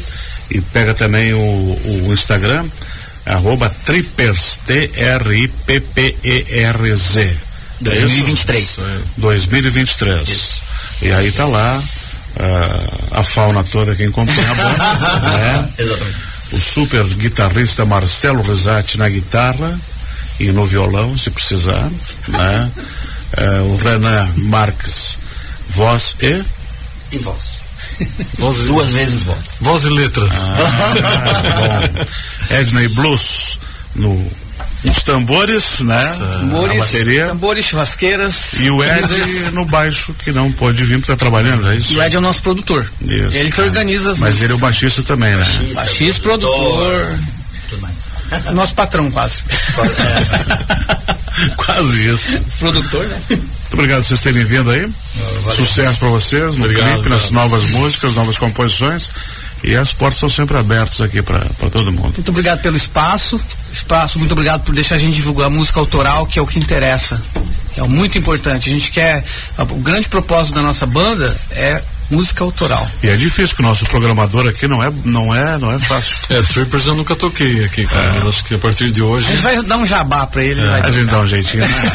e 0.52 0.60
pega 0.62 0.96
também 0.96 1.34
o, 1.34 1.38
o 1.40 2.12
Instagram, 2.14 2.68
arroba 3.26 3.70
Trippers, 3.86 4.60
T-R-I-P-P-E-R-Z. 4.66 5.50
2023. 7.82 8.80
2023. 9.18 10.28
Isso. 10.28 10.62
E 11.02 11.12
aí 11.12 11.32
tá 11.32 11.46
lá 11.46 11.82
ah, 12.38 13.20
a 13.20 13.24
fauna 13.24 13.64
toda 13.64 13.96
que 13.96 14.04
acompanha 14.04 14.52
a 14.52 14.56
banda, 14.56 14.84
né? 15.38 15.70
Exatamente. 15.78 16.29
O 16.52 16.60
super 16.60 17.04
guitarrista 17.04 17.86
Marcelo 17.86 18.42
Risati 18.42 18.98
na 18.98 19.08
guitarra 19.10 19.80
e 20.40 20.52
no 20.52 20.66
violão, 20.66 21.18
se 21.18 21.30
precisar, 21.30 21.90
né? 22.28 22.72
Eh, 23.38 23.60
o 23.62 23.78
Renan 23.78 24.28
Marques, 24.38 25.20
voz 25.70 26.16
e 26.22 26.44
E 27.12 27.18
voz. 27.20 27.62
Voz, 28.40 28.58
Duas 28.66 28.94
vezes 28.94 29.24
voz. 29.24 29.58
voz 29.62 29.84
e 29.84 29.90
letras. 29.90 30.30
Ah. 30.50 31.82
Edney 32.62 32.88
Blues 32.90 33.60
no, 33.96 34.32
nos 34.84 35.04
tambores, 35.04 35.82
né? 35.82 36.02
A 36.02 36.16
Tambores, 36.40 36.80
bateria. 36.80 37.26
tambores, 37.28 37.66
churrasqueiras. 37.66 38.54
E 38.62 38.70
o. 38.70 38.84
Ed 38.84 39.52
no 39.54 39.66
baixo, 39.66 40.14
que 40.24 40.32
não 40.32 40.52
pode 40.52 40.84
vir 40.86 41.00
porque 41.00 41.12
tá 41.12 41.18
trabalhando, 41.18 41.70
é 41.70 41.76
E 41.76 41.80
isso? 41.80 41.98
o 41.98 42.04
Ed 42.04 42.16
é 42.16 42.20
o 42.20 42.22
nosso 42.22 42.42
produtor. 42.42 42.90
Isso. 43.02 43.36
Ele 43.36 43.52
que 43.52 43.62
organiza 43.62 44.12
as 44.12 44.20
Mas 44.20 44.30
músicas. 44.30 44.44
ele 44.44 44.54
é 44.54 44.56
o 44.56 44.60
baixista 44.60 45.04
também, 45.04 45.36
né? 45.36 45.46
Baixista, 45.74 46.22
produtor. 46.22 47.18
Tudo 47.70 47.82
mais. 47.82 48.10
Nosso 48.54 48.74
patrão, 48.74 49.10
quase. 49.12 49.44
Quase 51.58 52.10
isso. 52.10 52.40
produtor, 52.60 53.06
né? 53.08 53.22
Muito 53.30 53.74
obrigado 53.74 54.00
por 54.02 54.08
vocês 54.08 54.22
terem 54.22 54.44
vindo 54.44 54.70
aí. 54.72 54.90
Sucesso 55.56 56.00
para 56.00 56.10
vocês 56.10 56.56
no 56.56 56.66
Obrigado, 56.66 56.94
clipe, 56.96 57.10
nas 57.10 57.32
novas 57.32 57.66
músicas, 57.70 58.16
novas 58.16 58.38
composições. 58.38 59.12
E 59.64 59.76
as 59.76 59.94
portas 59.94 60.16
estão 60.16 60.30
sempre 60.30 60.58
abertas 60.58 61.02
aqui 61.02 61.22
para 61.22 61.40
todo 61.72 61.92
mundo. 61.92 62.14
Muito 62.16 62.30
obrigado 62.30 62.62
pelo 62.62 62.78
espaço. 62.78 63.40
Espaço, 63.72 64.18
muito 64.18 64.32
obrigado 64.32 64.62
por 64.62 64.74
deixar 64.74 64.96
a 64.96 64.98
gente 64.98 65.16
divulgar 65.16 65.48
a 65.48 65.50
música 65.50 65.80
autoral, 65.80 66.26
que 66.26 66.40
é 66.40 66.42
o 66.42 66.48
que 66.48 66.58
interessa. 66.58 67.22
É 67.78 67.84
muito 67.84 68.18
importante. 68.18 68.70
A 68.70 68.74
gente 68.74 68.92
quer. 68.92 69.24
O 69.58 69.76
grande 69.76 70.10
propósito 70.10 70.56
da 70.56 70.62
nossa 70.62 70.86
banda 70.86 71.36
é 71.52 71.82
música 72.10 72.44
autoral. 72.44 72.90
E 73.04 73.10
é 73.10 73.16
difícil 73.16 73.56
que 73.56 73.62
o 73.62 73.66
nosso 73.66 73.86
programador 73.86 74.48
aqui 74.48 74.68
não 74.68 74.84
é, 74.84 74.92
não 75.06 75.34
é, 75.34 75.58
não 75.58 75.72
é 75.72 75.80
fácil. 75.80 76.18
É, 76.30 76.42
Trippers 76.44 76.86
eu 76.86 76.96
nunca 76.96 77.16
toquei 77.16 77.64
aqui, 77.64 77.86
cara. 77.88 78.14
Mas 78.16 78.28
acho 78.28 78.46
que 78.46 78.54
a 78.54 78.60
partir 78.60 78.92
de 78.92 79.02
hoje. 79.02 79.28
A 79.28 79.32
gente 79.32 79.42
vai 79.42 79.64
dar 79.64 79.78
um 79.78 79.86
jabá 79.86 80.28
pra 80.28 80.44
ele. 80.44 80.62
vai 80.62 80.82
A 80.82 80.92
gente 80.92 81.08
dá 81.08 81.20
um 81.20 81.28
jeitinho, 81.28 81.68
né? 81.68 81.92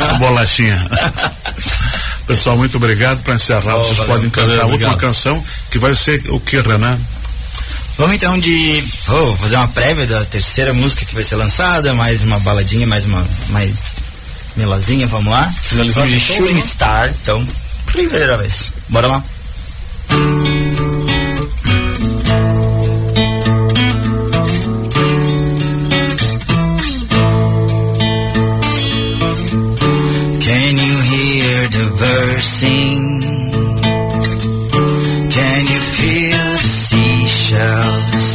A 0.10 0.14
bolachinha. 0.14 0.90
Pessoal, 2.32 2.56
muito 2.56 2.78
obrigado. 2.78 3.22
Para 3.22 3.34
encerrar, 3.34 3.76
Oh, 3.76 3.84
vocês 3.84 3.98
valeu, 3.98 4.14
podem 4.14 4.30
cantar 4.30 4.48
valeu, 4.48 4.62
a 4.62 4.66
última 4.66 4.96
canção, 4.96 5.44
que 5.70 5.78
vai 5.78 5.94
ser 5.94 6.22
o 6.30 6.40
que, 6.40 6.56
Renan? 6.60 6.98
Vamos 7.98 8.14
então 8.16 8.38
de. 8.38 8.82
Oh, 9.06 9.36
fazer 9.36 9.56
uma 9.56 9.68
prévia 9.68 10.06
da 10.06 10.24
terceira 10.24 10.72
música 10.72 11.04
que 11.04 11.14
vai 11.14 11.24
ser 11.24 11.36
lançada, 11.36 11.92
mais 11.92 12.22
uma 12.22 12.38
baladinha, 12.40 12.86
mais 12.86 13.04
uma. 13.04 13.26
mais 13.50 13.94
melazinha, 14.56 15.06
vamos 15.06 15.30
lá. 15.30 15.44
Finalizar 15.62 16.06
Vamos 16.06 16.20
de 16.20 16.26
Shooting 16.26 16.54
né? 16.54 16.60
Star, 16.60 17.14
então, 17.22 17.46
primeira 17.86 18.38
vez. 18.38 18.70
Bora 18.88 19.08
lá. 19.08 19.22
Birds 31.90 32.44
sing? 32.44 33.20
Can 35.36 35.60
you 35.72 35.80
feel 35.80 36.46
the 36.62 36.68
seashells? 36.86 38.28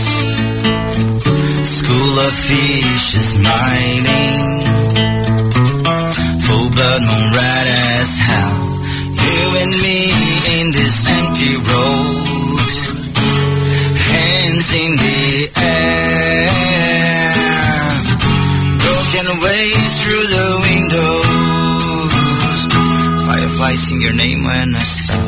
School 1.78 2.14
of 2.28 2.34
fishes 2.48 3.28
smiling. 3.36 4.42
Full 6.46 6.70
blood 6.76 7.02
moon 7.08 7.28
red 7.38 7.68
as 8.00 8.20
hell. 8.20 8.58
You 9.24 9.42
and 9.62 9.74
me 9.84 10.00
in 10.60 10.66
this 10.72 10.98
empty 11.20 11.56
road. 11.58 12.17
Sing 23.88 24.02
your 24.02 24.14
name 24.18 24.44
when 24.44 24.76
I 24.76 24.80
spell. 24.80 25.27